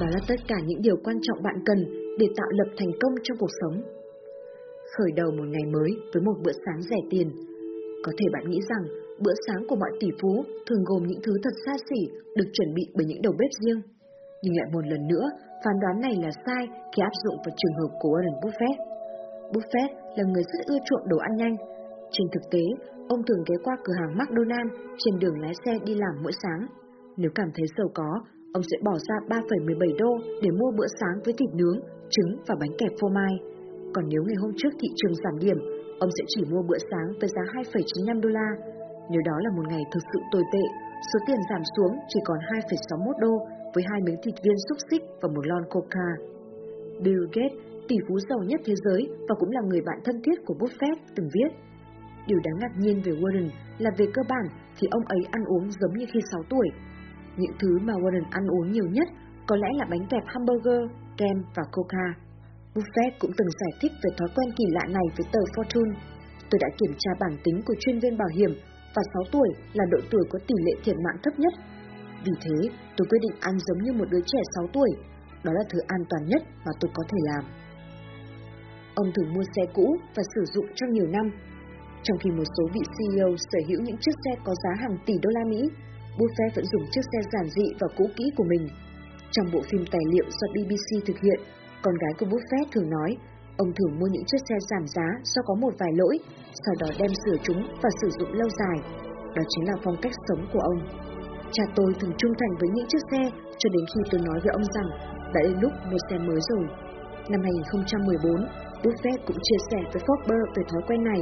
Đó 0.00 0.06
là 0.10 0.20
tất 0.28 0.40
cả 0.48 0.56
những 0.66 0.82
điều 0.82 0.96
quan 1.04 1.16
trọng 1.22 1.42
bạn 1.42 1.54
cần 1.66 1.78
để 2.18 2.26
tạo 2.36 2.46
lập 2.50 2.70
thành 2.78 2.92
công 3.00 3.14
trong 3.22 3.38
cuộc 3.38 3.50
sống. 3.60 4.01
Khởi 4.94 5.10
đầu 5.16 5.30
một 5.38 5.48
ngày 5.52 5.66
mới 5.74 5.90
với 6.12 6.22
một 6.22 6.36
bữa 6.44 6.56
sáng 6.64 6.80
rẻ 6.90 7.00
tiền. 7.10 7.28
Có 8.04 8.12
thể 8.18 8.26
bạn 8.32 8.44
nghĩ 8.50 8.60
rằng 8.70 8.84
bữa 9.24 9.36
sáng 9.46 9.62
của 9.68 9.76
mọi 9.76 9.92
tỷ 10.00 10.08
phú 10.20 10.32
thường 10.66 10.84
gồm 10.88 11.02
những 11.06 11.22
thứ 11.24 11.32
thật 11.42 11.54
xa 11.64 11.74
xỉ 11.88 12.00
được 12.36 12.48
chuẩn 12.52 12.74
bị 12.74 12.84
bởi 12.96 13.04
những 13.06 13.22
đầu 13.22 13.34
bếp 13.38 13.50
riêng. 13.60 13.80
Nhưng 14.42 14.54
lại 14.58 14.68
một 14.74 14.84
lần 14.92 15.02
nữa, 15.12 15.26
phán 15.64 15.76
đoán 15.82 15.96
này 16.06 16.14
là 16.24 16.30
sai 16.46 16.62
khi 16.92 17.00
áp 17.10 17.14
dụng 17.24 17.36
vào 17.44 17.54
trường 17.60 17.78
hợp 17.78 17.92
của 18.00 18.10
Warren 18.14 18.36
Buffett. 18.42 18.78
Buffett 19.52 19.90
là 20.16 20.24
người 20.30 20.44
rất 20.52 20.62
ưa 20.72 20.80
chuộng 20.86 21.08
đồ 21.08 21.18
ăn 21.18 21.32
nhanh. 21.36 21.56
Trên 22.14 22.26
thực 22.32 22.44
tế, 22.50 22.64
ông 23.08 23.20
thường 23.26 23.42
ghé 23.48 23.56
qua 23.64 23.74
cửa 23.84 23.96
hàng 24.00 24.12
McDonald's 24.18 24.70
trên 24.98 25.14
đường 25.18 25.40
lái 25.40 25.54
xe 25.64 25.72
đi 25.86 25.94
làm 25.94 26.14
mỗi 26.22 26.32
sáng. 26.42 26.62
Nếu 27.16 27.30
cảm 27.34 27.48
thấy 27.54 27.66
giàu 27.76 27.88
có, 27.94 28.10
ông 28.52 28.62
sẽ 28.70 28.76
bỏ 28.84 28.94
ra 29.08 29.16
3,17 29.28 29.98
đô 29.98 30.10
để 30.42 30.50
mua 30.50 30.70
bữa 30.78 30.86
sáng 31.00 31.16
với 31.24 31.34
thịt 31.38 31.50
nướng, 31.54 31.78
trứng 32.10 32.30
và 32.46 32.54
bánh 32.60 32.72
kẹp 32.78 32.92
phô 33.00 33.08
mai. 33.08 33.51
Còn 33.94 34.04
nếu 34.08 34.22
ngày 34.24 34.38
hôm 34.42 34.52
trước 34.56 34.72
thị 34.80 34.88
trường 34.96 35.14
giảm 35.22 35.36
điểm, 35.44 35.58
ông 36.04 36.10
sẽ 36.16 36.24
chỉ 36.32 36.42
mua 36.50 36.62
bữa 36.68 36.80
sáng 36.90 37.08
với 37.20 37.28
giá 37.34 37.42
2,95 37.52 38.20
đô 38.20 38.28
la. 38.28 38.48
Nếu 39.10 39.20
đó 39.28 39.36
là 39.44 39.50
một 39.56 39.66
ngày 39.68 39.82
thực 39.92 40.02
sự 40.12 40.18
tồi 40.32 40.42
tệ, 40.52 40.64
số 41.12 41.18
tiền 41.26 41.40
giảm 41.50 41.62
xuống 41.76 41.92
chỉ 42.08 42.20
còn 42.24 42.38
2,61 42.38 43.18
đô 43.20 43.34
với 43.74 43.84
hai 43.90 44.00
miếng 44.04 44.20
thịt 44.22 44.34
viên 44.44 44.58
xúc 44.68 44.78
xích 44.90 45.02
và 45.20 45.28
một 45.34 45.46
lon 45.46 45.64
coca. 45.70 46.08
Bill 47.04 47.24
Gates, 47.34 47.58
tỷ 47.88 47.96
phú 48.08 48.14
giàu 48.28 48.38
nhất 48.46 48.60
thế 48.64 48.74
giới 48.84 49.08
và 49.28 49.34
cũng 49.40 49.50
là 49.50 49.60
người 49.64 49.80
bạn 49.86 49.98
thân 50.04 50.22
thiết 50.24 50.38
của 50.46 50.54
Buffett, 50.54 50.96
từng 51.16 51.28
viết 51.34 51.50
Điều 52.26 52.38
đáng 52.44 52.58
ngạc 52.60 52.72
nhiên 52.78 53.02
về 53.04 53.12
Warren 53.12 53.48
là 53.78 53.90
về 53.98 54.06
cơ 54.14 54.22
bản 54.28 54.46
thì 54.78 54.88
ông 54.90 55.04
ấy 55.04 55.20
ăn 55.30 55.44
uống 55.44 55.70
giống 55.70 55.92
như 55.98 56.06
khi 56.12 56.20
6 56.32 56.42
tuổi. 56.48 56.68
Những 57.36 57.52
thứ 57.58 57.78
mà 57.82 57.92
Warren 57.92 58.24
ăn 58.30 58.46
uống 58.46 58.72
nhiều 58.72 58.86
nhất 58.90 59.08
có 59.46 59.56
lẽ 59.56 59.68
là 59.72 59.86
bánh 59.90 60.06
kẹp 60.10 60.22
hamburger, 60.26 60.90
kem 61.16 61.42
và 61.56 61.62
coca. 61.72 62.14
Buffett 62.74 63.12
cũng 63.18 63.32
từng 63.38 63.50
giải 63.60 63.72
thích 63.80 63.92
về 64.02 64.10
thói 64.18 64.28
quen 64.34 64.48
kỳ 64.56 64.64
lạ 64.76 64.84
này 64.88 65.06
với 65.16 65.26
tờ 65.32 65.40
Fortune. 65.54 65.94
Tôi 66.50 66.58
đã 66.64 66.68
kiểm 66.78 66.92
tra 66.98 67.10
bảng 67.20 67.36
tính 67.44 67.62
của 67.66 67.74
chuyên 67.80 67.98
viên 67.98 68.18
bảo 68.18 68.28
hiểm 68.36 68.52
và 68.94 69.02
6 69.14 69.22
tuổi 69.32 69.48
là 69.72 69.84
độ 69.90 69.98
tuổi 70.10 70.24
có 70.30 70.38
tỷ 70.48 70.54
lệ 70.66 70.72
thiệt 70.84 70.96
mạng 71.04 71.18
thấp 71.22 71.34
nhất. 71.38 71.54
Vì 72.24 72.32
thế, 72.44 72.56
tôi 72.96 73.06
quyết 73.10 73.18
định 73.22 73.36
ăn 73.40 73.54
giống 73.66 73.82
như 73.82 73.92
một 73.92 74.08
đứa 74.10 74.20
trẻ 74.26 74.40
6 74.54 74.66
tuổi. 74.72 74.90
Đó 75.44 75.52
là 75.52 75.64
thứ 75.70 75.78
an 75.86 76.02
toàn 76.10 76.22
nhất 76.26 76.42
mà 76.64 76.72
tôi 76.80 76.90
có 76.94 77.02
thể 77.10 77.18
làm. 77.30 77.44
Ông 78.94 79.12
thường 79.14 79.34
mua 79.34 79.44
xe 79.56 79.62
cũ 79.74 79.96
và 80.14 80.22
sử 80.34 80.42
dụng 80.54 80.66
trong 80.74 80.90
nhiều 80.92 81.06
năm. 81.06 81.26
Trong 82.02 82.18
khi 82.18 82.30
một 82.30 82.48
số 82.56 82.64
vị 82.74 82.80
CEO 82.96 83.30
sở 83.50 83.58
hữu 83.68 83.80
những 83.80 83.96
chiếc 84.00 84.16
xe 84.24 84.30
có 84.44 84.52
giá 84.62 84.70
hàng 84.82 84.96
tỷ 85.06 85.14
đô 85.22 85.30
la 85.30 85.44
Mỹ, 85.50 85.60
Buffett 86.18 86.54
vẫn 86.56 86.64
dùng 86.72 86.84
chiếc 86.92 87.04
xe 87.12 87.18
giản 87.32 87.46
dị 87.56 87.66
và 87.80 87.88
cũ 87.96 88.04
kỹ 88.16 88.24
của 88.36 88.44
mình. 88.44 88.68
Trong 89.30 89.46
bộ 89.52 89.60
phim 89.70 89.84
tài 89.92 90.04
liệu 90.12 90.24
do 90.38 90.46
BBC 90.54 91.06
thực 91.06 91.18
hiện, 91.24 91.40
con 91.82 91.94
gái 92.02 92.12
của 92.18 92.26
Buffett 92.26 92.66
thường 92.72 92.90
nói, 92.90 93.10
ông 93.56 93.70
thường 93.76 93.98
mua 93.98 94.08
những 94.12 94.26
chiếc 94.26 94.42
xe 94.48 94.56
giảm 94.70 94.84
giá 94.94 95.08
do 95.32 95.42
có 95.46 95.54
một 95.54 95.72
vài 95.80 95.92
lỗi, 96.00 96.18
sau 96.64 96.74
đó 96.80 96.88
đem 96.98 97.12
sửa 97.22 97.36
chúng 97.42 97.60
và 97.82 97.90
sử 98.00 98.08
dụng 98.18 98.32
lâu 98.32 98.48
dài. 98.60 98.76
Đó 99.36 99.42
chính 99.48 99.64
là 99.68 99.74
phong 99.84 99.96
cách 100.02 100.12
sống 100.28 100.42
của 100.52 100.62
ông. 100.72 100.78
Cha 101.52 101.64
tôi 101.76 101.94
thường 102.00 102.14
trung 102.18 102.32
thành 102.40 102.54
với 102.60 102.68
những 102.74 102.86
chiếc 102.88 103.02
xe 103.10 103.22
cho 103.58 103.68
đến 103.74 103.84
khi 103.90 104.00
tôi 104.10 104.20
nói 104.28 104.38
với 104.44 104.52
ông 104.58 104.64
rằng 104.74 104.88
đã 105.34 105.40
đến 105.42 105.56
lúc 105.60 105.72
mua 105.90 106.00
xe 106.10 106.16
mới 106.18 106.40
rồi. 106.50 106.64
Năm 107.30 107.40
2014, 107.42 108.46
Buffett 108.82 109.18
cũng 109.26 109.36
chia 109.46 109.60
sẻ 109.70 109.78
với 109.92 110.02
Forbes 110.06 110.46
về 110.56 110.62
thói 110.70 110.82
quen 110.88 111.04
này. 111.04 111.20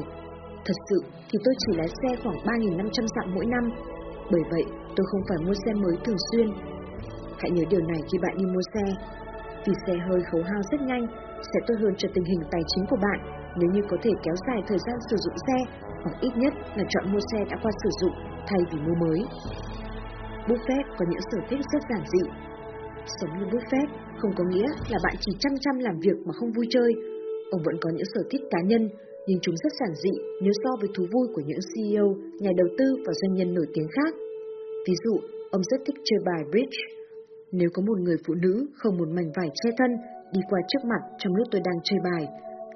Thật 0.67 0.79
sự 0.89 0.99
thì 1.29 1.39
tôi 1.45 1.55
chỉ 1.59 1.71
lái 1.77 1.89
xe 1.89 2.11
khoảng 2.23 2.39
3.500 2.45 3.07
dặm 3.15 3.35
mỗi 3.35 3.47
năm, 3.47 3.65
bởi 4.33 4.43
vậy 4.51 4.65
tôi 4.97 5.05
không 5.11 5.23
phải 5.29 5.39
mua 5.47 5.55
xe 5.65 5.73
mới 5.73 5.95
thường 6.05 6.23
xuyên. 6.31 6.49
Hãy 7.39 7.51
nhớ 7.51 7.65
điều 7.71 7.81
này 7.81 8.01
khi 8.13 8.19
bạn 8.23 8.35
đi 8.39 8.45
mua 8.45 8.65
xe, 8.75 8.85
vì 9.67 9.73
xe 9.87 9.95
hơi 10.09 10.21
khấu 10.31 10.43
hao 10.43 10.63
rất 10.71 10.81
nhanh, 10.81 11.07
sẽ 11.51 11.59
tốt 11.67 11.75
hơn 11.81 11.95
cho 11.99 12.09
tình 12.15 12.25
hình 12.25 12.43
tài 12.51 12.63
chính 12.67 12.85
của 12.91 12.97
bạn 12.97 13.41
nếu 13.59 13.71
như 13.71 13.83
có 13.91 13.97
thể 14.03 14.11
kéo 14.23 14.35
dài 14.47 14.61
thời 14.69 14.79
gian 14.87 14.97
sử 15.11 15.17
dụng 15.25 15.39
xe, 15.47 15.59
hoặc 16.03 16.15
ít 16.21 16.33
nhất 16.37 16.53
là 16.77 16.85
chọn 16.89 17.13
mua 17.13 17.21
xe 17.33 17.39
đã 17.51 17.57
qua 17.63 17.73
sử 17.83 17.91
dụng 18.01 18.15
thay 18.49 18.61
vì 18.71 18.79
mua 18.87 18.95
mới. 18.95 19.21
Buffett 20.49 20.85
có 20.99 21.05
những 21.11 21.25
sở 21.31 21.39
thích 21.49 21.61
rất 21.73 21.83
giản 21.91 22.05
dị. 22.13 22.25
Sống 23.21 23.31
như 23.39 23.45
Buffett 23.53 23.89
không 24.19 24.33
có 24.37 24.45
nghĩa 24.45 24.69
là 24.91 24.99
bạn 25.05 25.15
chỉ 25.21 25.33
chăm 25.39 25.53
chăm 25.61 25.79
làm 25.79 25.97
việc 26.01 26.19
mà 26.27 26.33
không 26.33 26.53
vui 26.53 26.67
chơi. 26.71 26.91
Ông 27.51 27.63
vẫn 27.65 27.77
có 27.81 27.91
những 27.91 28.11
sở 28.15 28.23
thích 28.31 28.43
cá 28.51 28.59
nhân, 28.65 28.89
nhưng 29.27 29.39
chúng 29.43 29.55
rất 29.63 29.73
giản 29.81 29.95
dị 30.03 30.11
nếu 30.43 30.53
so 30.65 30.71
với 30.81 30.89
thú 30.95 31.05
vui 31.13 31.27
của 31.35 31.43
những 31.47 31.59
CEO, 31.71 32.09
nhà 32.41 32.51
đầu 32.57 32.69
tư 32.79 32.87
và 33.07 33.13
doanh 33.13 33.35
nhân 33.35 33.55
nổi 33.55 33.67
tiếng 33.75 33.89
khác. 33.97 34.15
Ví 34.87 34.95
dụ, 35.05 35.15
ông 35.51 35.63
rất 35.71 35.81
thích 35.87 35.97
chơi 36.05 36.19
bài 36.27 36.43
bridge. 36.51 37.00
Nếu 37.53 37.69
có 37.75 37.83
một 37.83 37.99
người 38.01 38.17
phụ 38.27 38.35
nữ 38.35 38.67
không 38.75 38.99
một 38.99 39.09
mảnh 39.17 39.31
vải 39.37 39.49
che 39.55 39.71
thân 39.79 39.91
đi 40.33 40.41
qua 40.51 40.61
trước 40.69 40.83
mặt 40.85 41.03
trong 41.19 41.35
lúc 41.37 41.47
tôi 41.51 41.61
đang 41.65 41.79
chơi 41.85 42.01
bài, 42.09 42.25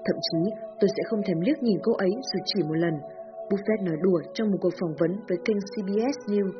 thậm 0.06 0.16
chí 0.26 0.40
tôi 0.80 0.88
sẽ 0.96 1.02
không 1.08 1.22
thèm 1.26 1.40
liếc 1.40 1.62
nhìn 1.62 1.78
cô 1.82 1.92
ấy 1.92 2.10
dù 2.10 2.38
chỉ 2.44 2.62
một 2.62 2.78
lần. 2.84 2.94
Buffett 3.50 3.84
nói 3.86 3.96
đùa 4.02 4.20
trong 4.34 4.50
một 4.50 4.58
cuộc 4.60 4.74
phỏng 4.80 4.94
vấn 5.00 5.12
với 5.28 5.38
kênh 5.44 5.60
CBS 5.70 6.18
News 6.30 6.52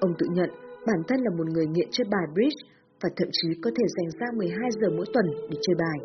Ông 0.00 0.12
tự 0.18 0.26
nhận 0.30 0.50
bản 0.86 1.00
thân 1.08 1.20
là 1.20 1.30
một 1.38 1.46
người 1.52 1.66
nghiện 1.66 1.88
chơi 1.90 2.06
bài 2.10 2.26
bridge 2.34 2.60
và 3.02 3.08
thậm 3.16 3.28
chí 3.32 3.48
có 3.62 3.70
thể 3.76 3.84
dành 3.96 4.10
ra 4.18 4.26
12 4.38 4.70
giờ 4.80 4.88
mỗi 4.96 5.06
tuần 5.14 5.26
để 5.50 5.56
chơi 5.64 5.76
bài. 5.82 5.98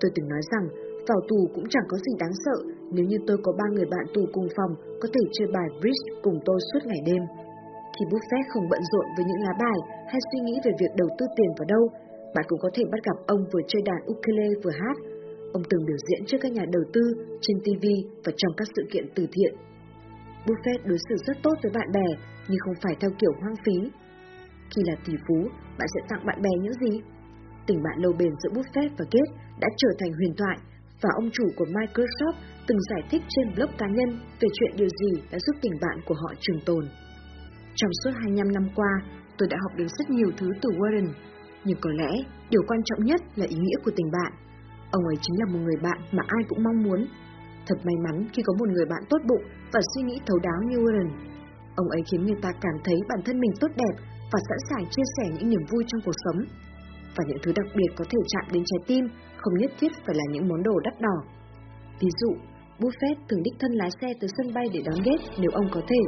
Tôi 0.00 0.10
từng 0.14 0.28
nói 0.28 0.42
rằng 0.52 0.64
vào 1.08 1.20
tù 1.28 1.38
cũng 1.54 1.66
chẳng 1.70 1.86
có 1.88 1.96
gì 1.96 2.12
đáng 2.18 2.34
sợ 2.44 2.56
nếu 2.92 3.04
như 3.04 3.18
tôi 3.26 3.38
có 3.42 3.52
ba 3.52 3.66
người 3.72 3.84
bạn 3.84 4.06
tù 4.14 4.22
cùng 4.32 4.48
phòng 4.56 4.72
có 5.00 5.08
thể 5.14 5.20
chơi 5.32 5.48
bài 5.52 5.68
bridge 5.80 6.04
cùng 6.22 6.38
tôi 6.44 6.58
suốt 6.72 6.82
ngày 6.86 7.02
đêm. 7.06 7.22
Khi 7.94 8.04
Buffett 8.10 8.44
không 8.52 8.68
bận 8.72 8.82
rộn 8.92 9.06
với 9.16 9.24
những 9.28 9.42
lá 9.44 9.52
bài 9.64 9.78
hay 10.10 10.20
suy 10.28 10.40
nghĩ 10.42 10.54
về 10.64 10.72
việc 10.80 10.92
đầu 11.00 11.08
tư 11.18 11.24
tiền 11.36 11.50
vào 11.58 11.66
đâu, 11.74 11.84
bạn 12.34 12.44
cũng 12.48 12.60
có 12.62 12.70
thể 12.74 12.84
bắt 12.92 13.00
gặp 13.08 13.18
ông 13.34 13.42
vừa 13.52 13.64
chơi 13.70 13.82
đàn 13.88 14.00
ukulele 14.12 14.60
vừa 14.62 14.74
hát. 14.80 14.96
Ông 15.56 15.64
từng 15.70 15.82
biểu 15.88 15.98
diễn 16.06 16.20
trước 16.26 16.38
các 16.40 16.52
nhà 16.52 16.64
đầu 16.72 16.84
tư, 16.94 17.02
trên 17.44 17.56
TV 17.64 17.84
và 18.24 18.32
trong 18.36 18.52
các 18.56 18.68
sự 18.74 18.82
kiện 18.92 19.06
từ 19.14 19.22
thiện. 19.34 19.52
Buffett 20.46 20.80
đối 20.88 20.98
xử 21.06 21.14
rất 21.26 21.36
tốt 21.42 21.56
với 21.62 21.72
bạn 21.78 21.88
bè 21.96 22.08
nhưng 22.48 22.60
không 22.64 22.78
phải 22.82 22.94
theo 23.00 23.10
kiểu 23.20 23.32
hoang 23.40 23.58
phí. 23.64 23.76
Khi 24.70 24.80
là 24.88 24.94
tỷ 25.06 25.12
phú, 25.26 25.38
bạn 25.78 25.88
sẽ 25.94 26.00
tặng 26.08 26.26
bạn 26.26 26.42
bè 26.42 26.52
những 26.62 26.78
gì? 26.82 26.92
Tình 27.66 27.82
bạn 27.84 27.96
lâu 28.02 28.12
bền 28.18 28.32
giữa 28.40 28.52
Buffett 28.56 28.90
và 28.98 29.04
Gates 29.12 29.34
đã 29.60 29.68
trở 29.76 29.88
thành 29.98 30.12
huyền 30.18 30.34
thoại 30.38 30.58
và 31.02 31.10
ông 31.20 31.28
chủ 31.32 31.44
của 31.56 31.64
Microsoft 31.64 32.38
từng 32.66 32.78
giải 32.90 33.02
thích 33.10 33.22
trên 33.28 33.54
blog 33.54 33.70
cá 33.78 33.86
nhân 33.86 34.10
về 34.40 34.48
chuyện 34.54 34.72
điều 34.76 34.88
gì 35.00 35.22
đã 35.32 35.38
giúp 35.38 35.56
tình 35.62 35.76
bạn 35.80 35.96
của 36.06 36.14
họ 36.14 36.34
trường 36.40 36.60
tồn. 36.66 36.84
Trong 37.74 37.90
suốt 38.00 38.10
25 38.14 38.52
năm 38.52 38.66
qua, 38.76 38.92
tôi 39.38 39.48
đã 39.50 39.56
học 39.62 39.72
được 39.78 39.86
rất 39.98 40.10
nhiều 40.10 40.30
thứ 40.38 40.48
từ 40.62 40.68
Warren, 40.78 41.08
nhưng 41.64 41.78
có 41.80 41.90
lẽ 41.90 42.12
điều 42.50 42.62
quan 42.68 42.80
trọng 42.84 43.04
nhất 43.04 43.20
là 43.36 43.46
ý 43.48 43.56
nghĩa 43.56 43.78
của 43.84 43.90
tình 43.96 44.10
bạn. 44.12 44.32
Ông 44.90 45.04
ấy 45.06 45.16
chính 45.20 45.36
là 45.40 45.46
một 45.52 45.58
người 45.64 45.76
bạn 45.82 45.98
mà 46.12 46.22
ai 46.26 46.42
cũng 46.48 46.62
mong 46.62 46.82
muốn. 46.82 47.06
Thật 47.66 47.78
may 47.84 47.94
mắn 48.04 48.26
khi 48.32 48.42
có 48.46 48.52
một 48.58 48.68
người 48.68 48.86
bạn 48.90 49.02
tốt 49.10 49.20
bụng 49.28 49.44
và 49.72 49.80
suy 49.94 50.02
nghĩ 50.02 50.20
thấu 50.26 50.38
đáo 50.38 50.60
như 50.68 50.78
Warren. 50.78 51.10
Ông 51.76 51.88
ấy 51.88 52.02
khiến 52.10 52.22
người 52.24 52.40
ta 52.42 52.50
cảm 52.60 52.76
thấy 52.84 52.94
bản 53.08 53.20
thân 53.24 53.40
mình 53.40 53.52
tốt 53.60 53.70
đẹp 53.76 53.94
và 54.32 54.38
sẵn 54.48 54.58
sàng 54.70 54.84
chia 54.90 55.06
sẻ 55.16 55.24
những 55.34 55.48
niềm 55.50 55.64
vui 55.70 55.84
trong 55.86 56.00
cuộc 56.04 56.18
sống. 56.24 56.44
Và 57.16 57.24
những 57.28 57.38
thứ 57.42 57.52
đặc 57.56 57.66
biệt 57.76 57.90
có 57.96 58.04
thể 58.10 58.18
chạm 58.28 58.44
đến 58.52 58.62
trái 58.66 58.80
tim 58.86 59.04
không 59.36 59.54
nhất 59.54 59.70
thiết 59.80 59.92
phải 60.06 60.14
là 60.14 60.24
những 60.30 60.48
món 60.48 60.62
đồ 60.62 60.80
đắt 60.84 61.00
đỏ. 61.00 61.16
Ví 62.00 62.08
dụ, 62.20 62.30
Buffett 62.80 63.16
thường 63.28 63.42
đích 63.42 63.54
thân 63.60 63.72
lái 63.72 63.90
xe 64.00 64.08
tới 64.20 64.28
sân 64.36 64.54
bay 64.54 64.66
để 64.72 64.80
đón 64.86 64.98
Gates 65.04 65.30
nếu 65.38 65.50
ông 65.54 65.68
có 65.74 65.80
thể, 65.88 66.00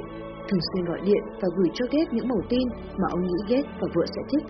thường 0.48 0.60
xuyên 0.68 0.84
gọi 0.84 1.00
điện 1.04 1.22
và 1.40 1.48
gửi 1.56 1.68
cho 1.74 1.84
Gates 1.92 2.12
những 2.12 2.28
mẩu 2.28 2.42
tin 2.48 2.68
mà 3.00 3.06
ông 3.10 3.22
nghĩ 3.26 3.38
Gates 3.48 3.70
và 3.80 3.88
vợ 3.94 4.04
sẽ 4.14 4.22
thích. 4.30 4.44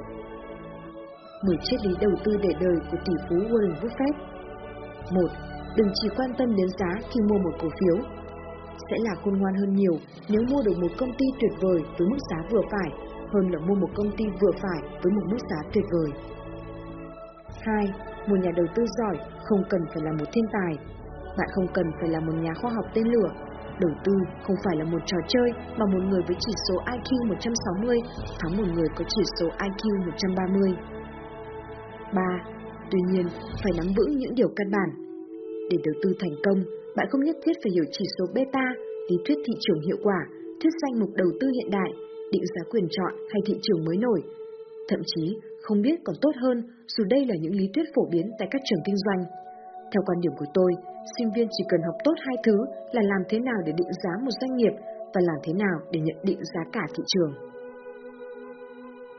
10 1.43 1.57
triết 1.63 1.81
lý 1.87 1.95
đầu 2.01 2.13
tư 2.25 2.33
để 2.43 2.49
đời 2.61 2.77
của 2.91 2.99
tỷ 3.07 3.15
phú 3.29 3.37
Warren 3.37 3.75
Buffett 3.83 4.15
1. 5.15 5.21
Đừng 5.77 5.89
chỉ 5.95 6.09
quan 6.17 6.31
tâm 6.39 6.57
đến 6.57 6.69
giá 6.79 6.91
khi 7.11 7.21
mua 7.29 7.39
một 7.39 7.55
cổ 7.61 7.69
phiếu 7.81 7.97
sẽ 8.91 8.97
là 8.99 9.15
khôn 9.25 9.39
ngoan 9.39 9.55
hơn 9.55 9.75
nhiều 9.75 9.97
nếu 10.29 10.43
mua 10.51 10.63
được 10.63 10.79
một 10.79 10.93
công 10.99 11.13
ty 11.19 11.27
tuyệt 11.41 11.53
vời 11.61 11.81
với 11.99 12.09
mức 12.09 12.19
giá 12.31 12.37
vừa 12.51 12.63
phải 12.71 12.91
hơn 13.33 13.51
là 13.53 13.59
mua 13.67 13.75
một 13.75 13.89
công 13.95 14.17
ty 14.17 14.25
vừa 14.41 14.53
phải 14.63 14.81
với 15.03 15.13
một 15.13 15.23
mức 15.31 15.39
giá 15.51 15.71
tuyệt 15.73 15.85
vời. 15.93 16.11
2. 17.63 17.85
Một 18.27 18.37
nhà 18.43 18.51
đầu 18.57 18.67
tư 18.75 18.85
giỏi 18.99 19.17
không 19.45 19.63
cần 19.71 19.81
phải 19.89 20.03
là 20.03 20.13
một 20.13 20.27
thiên 20.33 20.45
tài. 20.53 20.75
Bạn 21.39 21.49
không 21.55 21.67
cần 21.75 21.87
phải 22.01 22.09
là 22.11 22.21
một 22.21 22.33
nhà 22.45 22.53
khoa 22.61 22.71
học 22.71 22.87
tên 22.95 23.07
lửa. 23.15 23.31
Đầu 23.81 23.93
tư 24.05 24.13
không 24.45 24.57
phải 24.65 24.77
là 24.77 24.85
một 24.85 25.03
trò 25.07 25.19
chơi 25.29 25.49
mà 25.79 25.85
một 25.93 26.03
người 26.09 26.23
với 26.27 26.37
chỉ 26.45 26.53
số 26.69 26.75
IQ 26.95 27.29
160 27.29 27.99
thắng 28.41 28.57
một 28.57 28.69
người 28.75 28.89
có 28.97 29.05
chỉ 29.09 29.23
số 29.41 29.47
IQ 29.47 30.07
130. 30.07 30.71
3. 32.15 32.23
Tuy 32.91 32.99
nhiên, 33.11 33.27
phải 33.63 33.73
nắm 33.77 33.87
vững 33.97 34.17
những 34.17 34.35
điều 34.35 34.49
căn 34.57 34.69
bản. 34.71 34.91
Để 35.71 35.77
đầu 35.85 35.95
tư 36.03 36.09
thành 36.21 36.37
công, 36.45 36.59
bạn 36.97 37.07
không 37.11 37.25
nhất 37.25 37.37
thiết 37.45 37.57
phải 37.63 37.73
hiểu 37.75 37.85
chỉ 37.93 38.05
số 38.19 38.25
beta, 38.35 38.67
lý 39.09 39.17
thuyết 39.25 39.39
thị 39.47 39.55
trường 39.61 39.81
hiệu 39.87 39.97
quả, 40.03 40.21
thuyết 40.61 40.75
danh 40.83 41.01
mục 41.01 41.11
đầu 41.15 41.31
tư 41.41 41.47
hiện 41.57 41.71
đại, 41.71 41.91
định 42.33 42.45
giá 42.55 42.63
quyền 42.71 42.87
chọn 42.91 43.13
hay 43.33 43.41
thị 43.47 43.55
trường 43.63 43.85
mới 43.85 43.97
nổi. 43.97 44.21
Thậm 44.89 45.01
chí, 45.07 45.37
không 45.63 45.83
biết 45.83 45.97
còn 46.05 46.17
tốt 46.23 46.35
hơn 46.43 46.63
dù 46.97 47.05
đây 47.05 47.27
là 47.29 47.35
những 47.41 47.55
lý 47.55 47.67
thuyết 47.75 47.87
phổ 47.95 48.03
biến 48.13 48.27
tại 48.39 48.49
các 48.51 48.63
trường 48.65 48.85
kinh 48.87 48.97
doanh. 48.97 49.23
Theo 49.91 50.03
quan 50.07 50.21
điểm 50.21 50.33
của 50.39 50.51
tôi, 50.55 50.73
sinh 51.19 51.29
viên 51.35 51.49
chỉ 51.51 51.65
cần 51.69 51.81
học 51.87 51.97
tốt 52.05 52.15
hai 52.27 52.37
thứ 52.45 52.57
là 52.93 53.03
làm 53.03 53.23
thế 53.29 53.39
nào 53.39 53.59
để 53.67 53.73
định 53.77 53.93
giá 54.03 54.11
một 54.25 54.35
doanh 54.41 54.57
nghiệp 54.57 54.75
và 55.15 55.21
làm 55.29 55.39
thế 55.45 55.53
nào 55.53 55.77
để 55.93 56.01
nhận 56.01 56.17
định 56.23 56.41
giá 56.55 56.61
cả 56.73 56.85
thị 56.95 57.03
trường. 57.07 57.33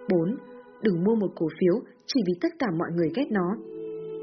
4. 0.09 0.37
Đừng 0.81 1.03
mua 1.03 1.15
một 1.15 1.31
cổ 1.35 1.47
phiếu 1.59 1.75
chỉ 2.05 2.19
vì 2.27 2.33
tất 2.41 2.51
cả 2.59 2.67
mọi 2.79 2.89
người 2.95 3.09
ghét 3.15 3.27
nó. 3.31 3.47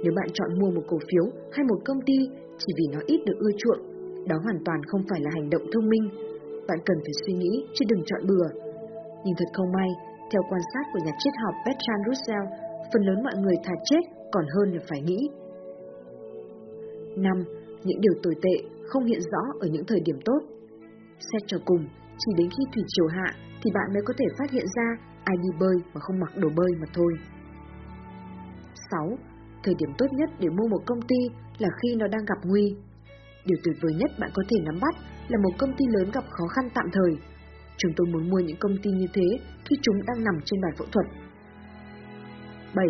Nếu 0.03 0.13
bạn 0.17 0.29
chọn 0.35 0.59
mua 0.61 0.71
một 0.71 0.85
cổ 0.89 0.99
phiếu 1.09 1.27
hay 1.53 1.65
một 1.71 1.81
công 1.85 2.01
ty 2.07 2.19
chỉ 2.59 2.71
vì 2.79 2.87
nó 2.93 3.01
ít 3.07 3.21
được 3.27 3.39
ưa 3.39 3.55
chuộng, 3.59 3.83
đó 4.29 4.37
hoàn 4.45 4.59
toàn 4.65 4.81
không 4.89 5.03
phải 5.11 5.21
là 5.21 5.31
hành 5.35 5.51
động 5.51 5.63
thông 5.73 5.89
minh. 5.89 6.07
Bạn 6.69 6.79
cần 6.87 6.97
phải 7.05 7.15
suy 7.27 7.33
nghĩ 7.33 7.53
chứ 7.75 7.85
đừng 7.89 8.03
chọn 8.07 8.27
bừa. 8.29 8.47
Nhưng 9.25 9.35
thật 9.39 9.51
không 9.53 9.73
may, 9.73 9.91
theo 10.31 10.43
quan 10.51 10.61
sát 10.73 10.85
của 10.93 11.01
nhà 11.05 11.13
triết 11.19 11.35
học 11.45 11.55
Bertrand 11.65 12.03
Russell, 12.09 12.45
phần 12.93 13.03
lớn 13.03 13.19
mọi 13.25 13.37
người 13.43 13.57
thà 13.65 13.75
chết 13.85 14.03
còn 14.33 14.45
hơn 14.55 14.73
là 14.75 14.81
phải 14.89 15.01
nghĩ. 15.01 15.21
5. 17.17 17.33
Những 17.85 18.01
điều 18.01 18.13
tồi 18.23 18.35
tệ 18.43 18.69
không 18.89 19.05
hiện 19.05 19.21
rõ 19.21 19.43
ở 19.61 19.69
những 19.73 19.85
thời 19.87 20.01
điểm 20.05 20.17
tốt. 20.25 20.41
Xét 21.33 21.43
cho 21.47 21.59
cùng, 21.65 21.89
chỉ 22.19 22.33
đến 22.37 22.49
khi 22.51 22.65
thủy 22.75 22.83
triều 22.89 23.07
hạ 23.07 23.35
thì 23.63 23.71
bạn 23.75 23.93
mới 23.93 24.03
có 24.07 24.15
thể 24.19 24.25
phát 24.39 24.51
hiện 24.51 24.67
ra 24.77 24.89
ai 25.25 25.37
đi 25.43 25.49
bơi 25.61 25.77
mà 25.95 26.01
không 26.01 26.21
mặc 26.21 26.33
đồ 26.37 26.49
bơi 26.57 26.71
mà 26.81 26.87
thôi. 26.95 27.13
6. 28.91 29.19
Thời 29.63 29.75
điểm 29.79 29.91
tốt 29.99 30.07
nhất 30.13 30.31
để 30.39 30.49
mua 30.49 30.69
một 30.69 30.83
công 30.87 31.03
ty 31.03 31.17
là 31.59 31.69
khi 31.83 31.95
nó 31.97 32.07
đang 32.09 32.25
gặp 32.25 32.39
nguy. 32.45 32.77
Điều 33.45 33.59
tuyệt 33.65 33.77
vời 33.83 33.95
nhất 33.95 34.11
bạn 34.21 34.31
có 34.35 34.43
thể 34.49 34.57
nắm 34.65 34.79
bắt 34.81 34.95
là 35.29 35.39
một 35.43 35.51
công 35.59 35.73
ty 35.77 35.85
lớn 35.89 36.11
gặp 36.15 36.25
khó 36.31 36.47
khăn 36.47 36.69
tạm 36.75 36.87
thời. 36.93 37.13
Chúng 37.77 37.93
tôi 37.97 38.07
muốn 38.07 38.31
mua 38.31 38.39
những 38.39 38.57
công 38.61 38.77
ty 38.83 38.91
như 38.91 39.07
thế 39.15 39.39
khi 39.65 39.77
chúng 39.83 39.97
đang 40.07 40.25
nằm 40.25 40.35
trên 40.45 40.61
bàn 40.61 40.73
phẫu 40.79 40.87
thuật. 40.93 41.07
7. 42.75 42.87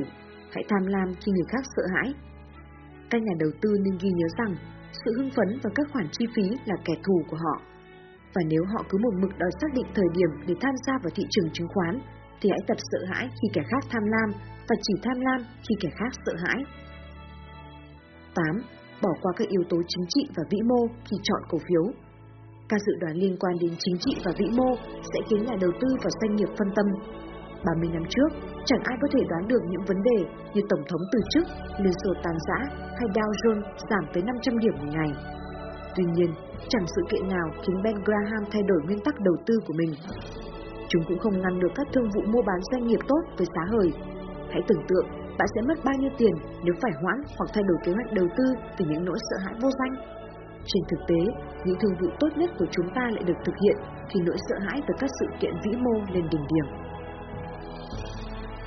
Hãy 0.53 0.65
tham 0.69 0.87
lam 0.87 1.15
khi 1.21 1.33
người 1.33 1.47
khác 1.49 1.65
sợ 1.77 1.83
hãi. 1.95 2.15
Các 3.15 3.23
nhà 3.23 3.37
đầu 3.39 3.51
tư 3.63 3.71
nên 3.85 3.95
ghi 4.03 4.11
nhớ 4.15 4.29
rằng 4.39 4.53
sự 5.05 5.11
hưng 5.17 5.31
phấn 5.37 5.49
và 5.63 5.71
các 5.75 5.87
khoản 5.93 6.07
chi 6.13 6.25
phí 6.35 6.43
là 6.65 6.77
kẻ 6.85 6.95
thù 7.05 7.17
của 7.29 7.37
họ. 7.37 7.57
Và 8.35 8.43
nếu 8.47 8.63
họ 8.73 8.85
cứ 8.89 8.99
một 8.99 9.15
mực 9.23 9.39
đòi 9.39 9.51
xác 9.61 9.71
định 9.75 9.87
thời 9.95 10.09
điểm 10.17 10.31
để 10.47 10.55
tham 10.61 10.75
gia 10.87 10.93
vào 11.03 11.11
thị 11.15 11.25
trường 11.31 11.51
chứng 11.53 11.69
khoán, 11.75 11.95
thì 12.41 12.51
hãy 12.51 12.63
tập 12.69 12.77
sợ 12.91 12.99
hãi 13.11 13.29
khi 13.39 13.49
kẻ 13.53 13.63
khác 13.71 13.83
tham 13.91 14.03
lam 14.05 14.29
và 14.69 14.77
chỉ 14.83 14.95
tham 15.03 15.21
lam 15.21 15.41
khi 15.65 15.75
kẻ 15.81 15.89
khác 15.99 16.13
sợ 16.27 16.33
hãi. 16.45 16.59
8. 18.35 18.63
Bỏ 19.03 19.11
qua 19.23 19.33
các 19.37 19.49
yếu 19.49 19.63
tố 19.69 19.77
chính 19.89 20.05
trị 20.09 20.23
và 20.37 20.43
vĩ 20.51 20.59
mô 20.71 20.81
khi 21.05 21.17
chọn 21.23 21.43
cổ 21.49 21.59
phiếu. 21.59 21.85
Các 22.69 22.81
dự 22.87 22.93
đoán 23.01 23.17
liên 23.17 23.37
quan 23.41 23.55
đến 23.61 23.71
chính 23.79 23.97
trị 23.99 24.13
và 24.25 24.33
vĩ 24.39 24.47
mô 24.59 24.71
sẽ 25.13 25.19
khiến 25.31 25.45
nhà 25.45 25.57
đầu 25.61 25.71
tư 25.81 25.89
và 26.05 26.11
doanh 26.21 26.37
nghiệp 26.37 26.49
phân 26.59 26.69
tâm. 26.77 26.87
30 27.67 27.89
năm 27.93 28.03
trước, 28.09 28.29
chẳng 28.65 28.83
ai 28.85 28.97
có 29.03 29.09
thể 29.13 29.21
đoán 29.31 29.49
được 29.49 29.63
những 29.71 29.85
vấn 29.89 30.03
đề 30.03 30.19
như 30.55 30.63
Tổng 30.69 30.85
thống 30.89 31.01
từ 31.13 31.19
chức, 31.33 31.47
Liên 31.83 31.93
Xô 32.05 32.11
tàn 32.23 32.37
giã 32.49 32.59
hay 32.99 33.09
Dow 33.15 33.31
Jones 33.43 33.63
giảm 33.91 34.05
tới 34.13 34.23
500 34.23 34.59
điểm 34.59 34.75
một 34.79 34.91
ngày. 34.97 35.11
Tuy 35.97 36.05
nhiên, 36.15 36.31
chẳng 36.69 36.87
sự 36.97 37.03
kiện 37.11 37.29
nào 37.29 37.47
khiến 37.63 37.83
Ben 37.85 37.97
Graham 38.05 38.43
thay 38.53 38.63
đổi 38.63 38.81
nguyên 38.85 39.01
tắc 39.05 39.15
đầu 39.21 39.37
tư 39.47 39.55
của 39.67 39.75
mình. 39.77 39.93
Chúng 40.89 41.03
cũng 41.09 41.19
không 41.19 41.41
ngăn 41.41 41.61
được 41.61 41.73
các 41.75 41.87
thương 41.93 42.09
vụ 42.15 42.23
mua 42.33 42.43
bán 42.43 42.61
doanh 42.73 42.87
nghiệp 42.87 43.01
tốt 43.09 43.23
với 43.37 43.47
giá 43.55 43.63
hời. 43.73 43.93
Hãy 44.51 44.63
tưởng 44.69 44.87
tượng 44.89 45.07
bạn 45.39 45.49
sẽ 45.55 45.61
mất 45.69 45.79
bao 45.85 45.95
nhiêu 45.99 46.11
tiền 46.19 46.35
nếu 46.65 46.75
phải 46.83 46.93
hoãn 47.03 47.19
hoặc 47.39 47.49
thay 47.55 47.63
đổi 47.69 47.79
kế 47.85 47.93
hoạch 47.93 48.13
đầu 48.13 48.27
tư 48.37 48.45
vì 48.79 48.85
những 48.89 49.05
nỗi 49.05 49.19
sợ 49.31 49.37
hãi 49.45 49.55
vô 49.63 49.69
danh. 49.79 49.95
Trên 50.67 50.83
thực 50.89 51.01
tế, 51.09 51.21
những 51.65 51.79
thương 51.81 51.97
vụ 52.01 52.09
tốt 52.21 52.29
nhất 52.37 52.51
của 52.59 52.67
chúng 52.71 52.89
ta 52.95 53.03
lại 53.15 53.25
được 53.27 53.39
thực 53.45 53.55
hiện 53.63 53.77
khi 54.09 54.21
nỗi 54.21 54.37
sợ 54.49 54.57
hãi 54.59 54.83
từ 54.87 54.95
các 54.99 55.11
sự 55.21 55.27
kiện 55.41 55.55
vĩ 55.65 55.77
mô 55.77 55.95
lên 56.15 56.29
đỉnh 56.31 56.47
điểm. 56.53 56.84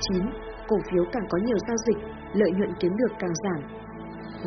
9. 0.00 0.22
Cổ 0.68 0.76
phiếu 0.88 1.04
càng 1.12 1.26
có 1.30 1.38
nhiều 1.46 1.58
giao 1.68 1.78
dịch, 1.86 2.00
lợi 2.40 2.50
nhuận 2.56 2.72
kiếm 2.80 2.92
được 3.00 3.12
càng 3.18 3.34
giảm. 3.44 3.60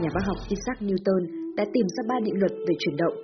Nhà 0.01 0.09
bác 0.15 0.23
học 0.29 0.37
Isaac 0.53 0.77
Newton 0.87 1.21
đã 1.57 1.63
tìm 1.73 1.85
ra 1.95 2.01
ba 2.09 2.15
định 2.25 2.39
luật 2.39 2.53
về 2.67 2.73
chuyển 2.79 2.95
động, 3.03 3.15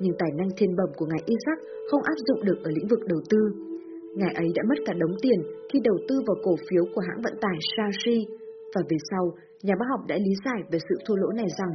nhưng 0.00 0.14
tài 0.18 0.30
năng 0.38 0.50
thiên 0.56 0.76
bẩm 0.78 0.90
của 0.96 1.06
ngài 1.06 1.22
Isaac 1.34 1.58
không 1.88 2.02
áp 2.12 2.18
dụng 2.26 2.40
được 2.44 2.58
ở 2.68 2.70
lĩnh 2.76 2.88
vực 2.92 3.00
đầu 3.12 3.20
tư. 3.30 3.40
Ngài 4.20 4.32
ấy 4.34 4.48
đã 4.56 4.62
mất 4.70 4.78
cả 4.86 4.92
đống 5.02 5.14
tiền 5.22 5.38
khi 5.72 5.78
đầu 5.88 5.98
tư 6.08 6.14
vào 6.26 6.36
cổ 6.44 6.54
phiếu 6.66 6.84
của 6.94 7.02
hãng 7.06 7.20
vận 7.24 7.34
tải 7.40 7.56
Shashi, 7.72 8.18
và 8.74 8.82
về 8.90 8.98
sau, 9.10 9.24
nhà 9.66 9.74
bác 9.78 9.88
học 9.92 10.00
đã 10.08 10.16
lý 10.16 10.32
giải 10.44 10.60
về 10.70 10.78
sự 10.88 10.94
thua 11.04 11.16
lỗ 11.16 11.28
này 11.40 11.48
rằng 11.58 11.72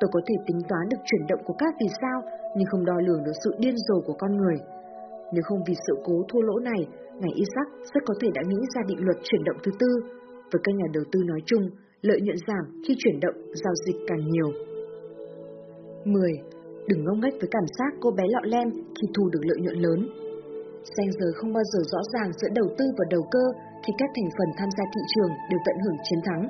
tôi 0.00 0.08
có 0.12 0.20
thể 0.26 0.34
tính 0.46 0.60
toán 0.68 0.84
được 0.90 1.02
chuyển 1.04 1.24
động 1.30 1.42
của 1.46 1.56
các 1.58 1.72
vì 1.80 1.88
sao, 2.00 2.18
nhưng 2.56 2.68
không 2.70 2.84
đo 2.84 2.96
lường 3.06 3.24
được 3.24 3.36
sự 3.44 3.50
điên 3.58 3.76
rồ 3.86 4.00
của 4.06 4.16
con 4.22 4.32
người. 4.36 4.58
Nếu 5.32 5.42
không 5.48 5.60
vì 5.66 5.74
sự 5.86 5.94
cố 6.04 6.14
thua 6.28 6.40
lỗ 6.40 6.58
này, 6.58 6.80
ngài 7.20 7.32
Isaac 7.42 7.68
rất 7.92 8.02
có 8.06 8.14
thể 8.20 8.28
đã 8.34 8.42
nghĩ 8.48 8.60
ra 8.74 8.80
định 8.90 9.00
luật 9.06 9.18
chuyển 9.22 9.42
động 9.44 9.58
thứ 9.62 9.70
tư. 9.80 9.90
Với 10.50 10.60
các 10.64 10.74
nhà 10.74 10.88
đầu 10.96 11.04
tư 11.12 11.18
nói 11.30 11.40
chung, 11.46 11.64
lợi 12.08 12.20
nhuận 12.20 12.38
giảm 12.48 12.64
khi 12.84 12.94
chuyển 12.98 13.20
động, 13.24 13.36
giao 13.62 13.74
dịch 13.84 13.98
càng 14.08 14.22
nhiều. 14.32 14.48
10. 16.04 16.32
Đừng 16.88 17.04
ngông 17.04 17.20
nghếch 17.20 17.36
với 17.40 17.48
cảm 17.50 17.66
giác 17.76 17.90
cô 18.00 18.10
bé 18.10 18.24
lọ 18.34 18.42
lem 18.52 18.68
khi 18.96 19.06
thu 19.14 19.24
được 19.32 19.42
lợi 19.48 19.58
nhuận 19.60 19.78
lớn. 19.86 20.00
Xanh 20.96 21.10
giờ 21.18 21.26
không 21.36 21.52
bao 21.52 21.64
giờ 21.72 21.80
rõ 21.92 22.00
ràng 22.12 22.30
giữa 22.38 22.48
đầu 22.54 22.68
tư 22.78 22.84
và 22.98 23.04
đầu 23.10 23.22
cơ 23.30 23.44
khi 23.82 23.92
các 23.98 24.10
thành 24.14 24.30
phần 24.36 24.50
tham 24.58 24.70
gia 24.76 24.84
thị 24.94 25.02
trường 25.12 25.32
đều 25.50 25.60
tận 25.66 25.76
hưởng 25.84 25.98
chiến 26.04 26.20
thắng. 26.26 26.42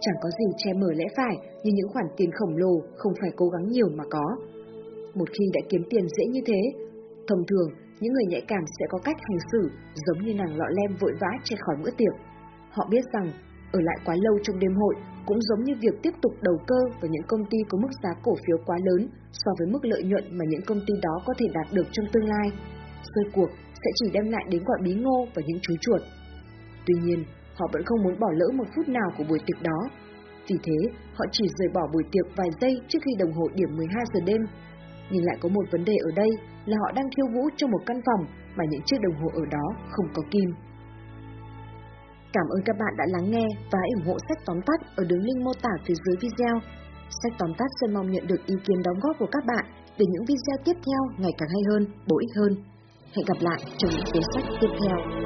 Chẳng 0.00 0.20
có 0.22 0.28
gì 0.38 0.48
che 0.56 0.72
mở 0.72 0.90
lẽ 0.96 1.04
phải 1.16 1.36
như 1.62 1.70
những 1.74 1.88
khoản 1.92 2.06
tiền 2.16 2.30
khổng 2.32 2.56
lồ 2.56 2.74
không 2.96 3.12
phải 3.20 3.30
cố 3.36 3.46
gắng 3.48 3.66
nhiều 3.68 3.88
mà 3.98 4.04
có. 4.10 4.26
Một 5.14 5.28
khi 5.38 5.44
đã 5.54 5.60
kiếm 5.68 5.82
tiền 5.90 6.06
dễ 6.16 6.24
như 6.32 6.40
thế, 6.46 6.60
thông 7.28 7.42
thường 7.48 7.68
những 8.00 8.12
người 8.12 8.26
nhạy 8.28 8.42
cảm 8.48 8.64
sẽ 8.78 8.86
có 8.88 8.98
cách 9.04 9.16
hành 9.20 9.38
xử 9.52 9.70
giống 10.06 10.24
như 10.24 10.34
nàng 10.34 10.56
lọ 10.56 10.64
lem 10.68 10.96
vội 11.00 11.12
vã 11.20 11.28
chạy 11.44 11.58
khỏi 11.60 11.76
bữa 11.82 11.90
tiệc. 11.90 12.14
Họ 12.70 12.88
biết 12.90 13.04
rằng 13.12 13.32
ở 13.72 13.80
lại 13.82 13.96
quá 14.04 14.16
lâu 14.18 14.38
trong 14.42 14.58
đêm 14.58 14.74
hội 14.74 14.94
cũng 15.26 15.40
giống 15.40 15.64
như 15.64 15.74
việc 15.80 16.02
tiếp 16.02 16.14
tục 16.22 16.32
đầu 16.42 16.56
cơ 16.66 16.80
vào 17.00 17.08
những 17.10 17.26
công 17.28 17.44
ty 17.50 17.58
có 17.68 17.78
mức 17.78 17.88
giá 18.02 18.10
cổ 18.22 18.34
phiếu 18.46 18.58
quá 18.66 18.76
lớn 18.84 19.08
so 19.32 19.50
với 19.58 19.66
mức 19.72 19.84
lợi 19.84 20.02
nhuận 20.02 20.24
mà 20.38 20.44
những 20.48 20.62
công 20.66 20.80
ty 20.86 20.94
đó 21.02 21.22
có 21.26 21.34
thể 21.38 21.46
đạt 21.54 21.66
được 21.72 21.86
trong 21.92 22.06
tương 22.12 22.28
lai. 22.28 22.48
Rơi 23.14 23.24
cuộc 23.32 23.50
sẽ 23.84 23.90
chỉ 23.94 24.10
đem 24.12 24.30
lại 24.30 24.44
đến 24.50 24.64
quả 24.64 24.76
bí 24.84 24.94
ngô 24.94 25.26
và 25.34 25.42
những 25.46 25.58
chú 25.62 25.74
chuột. 25.80 26.00
Tuy 26.86 26.94
nhiên, 27.02 27.24
họ 27.54 27.66
vẫn 27.72 27.82
không 27.84 28.02
muốn 28.02 28.20
bỏ 28.20 28.28
lỡ 28.32 28.46
một 28.54 28.64
phút 28.76 28.88
nào 28.88 29.10
của 29.18 29.24
buổi 29.28 29.38
tiệc 29.46 29.62
đó. 29.62 29.90
Vì 30.48 30.56
thế, 30.62 30.92
họ 31.14 31.24
chỉ 31.32 31.44
rời 31.58 31.68
bỏ 31.74 31.80
buổi 31.92 32.02
tiệc 32.12 32.36
vài 32.36 32.48
giây 32.60 32.80
trước 32.88 32.98
khi 33.04 33.12
đồng 33.18 33.32
hồ 33.32 33.48
điểm 33.54 33.76
12 33.76 34.04
giờ 34.14 34.20
đêm. 34.26 34.40
Nhưng 35.10 35.24
lại 35.24 35.36
có 35.40 35.48
một 35.48 35.64
vấn 35.72 35.84
đề 35.84 35.96
ở 36.08 36.10
đây 36.16 36.30
là 36.66 36.76
họ 36.82 36.92
đang 36.92 37.10
khiêu 37.16 37.26
vũ 37.34 37.42
trong 37.56 37.70
một 37.70 37.82
căn 37.86 38.00
phòng 38.06 38.26
mà 38.56 38.64
những 38.70 38.82
chiếc 38.86 38.96
đồng 39.00 39.20
hồ 39.20 39.28
ở 39.34 39.44
đó 39.50 39.66
không 39.90 40.06
có 40.14 40.22
kim. 40.30 40.48
Cảm 42.32 42.46
ơn 42.54 42.62
các 42.64 42.76
bạn 42.78 42.92
đã 42.98 43.04
lắng 43.08 43.30
nghe 43.30 43.46
và 43.72 43.78
ủng 43.94 44.06
hộ 44.06 44.16
sách 44.28 44.38
tóm 44.46 44.60
tắt 44.66 44.80
ở 44.96 45.04
đường 45.04 45.22
link 45.22 45.42
mô 45.44 45.52
tả 45.62 45.70
phía 45.86 45.94
dưới 46.04 46.16
video. 46.20 46.60
Sách 47.22 47.32
tóm 47.38 47.50
tắt 47.58 47.70
sẽ 47.80 47.86
mong 47.94 48.10
nhận 48.10 48.26
được 48.26 48.46
ý 48.46 48.54
kiến 48.64 48.82
đóng 48.84 49.00
góp 49.02 49.16
của 49.18 49.28
các 49.32 49.44
bạn 49.46 49.64
để 49.98 50.06
những 50.08 50.24
video 50.24 50.56
tiếp 50.64 50.76
theo 50.86 51.00
ngày 51.18 51.32
càng 51.38 51.48
hay 51.48 51.62
hơn, 51.70 51.86
bổ 52.08 52.16
ích 52.18 52.36
hơn. 52.36 52.52
Hẹn 53.16 53.26
gặp 53.26 53.38
lại 53.40 53.58
trong 53.78 53.90
những 53.90 54.06
cuốn 54.12 54.22
sách 54.34 54.44
tiếp 54.60 54.68
theo. 54.80 55.23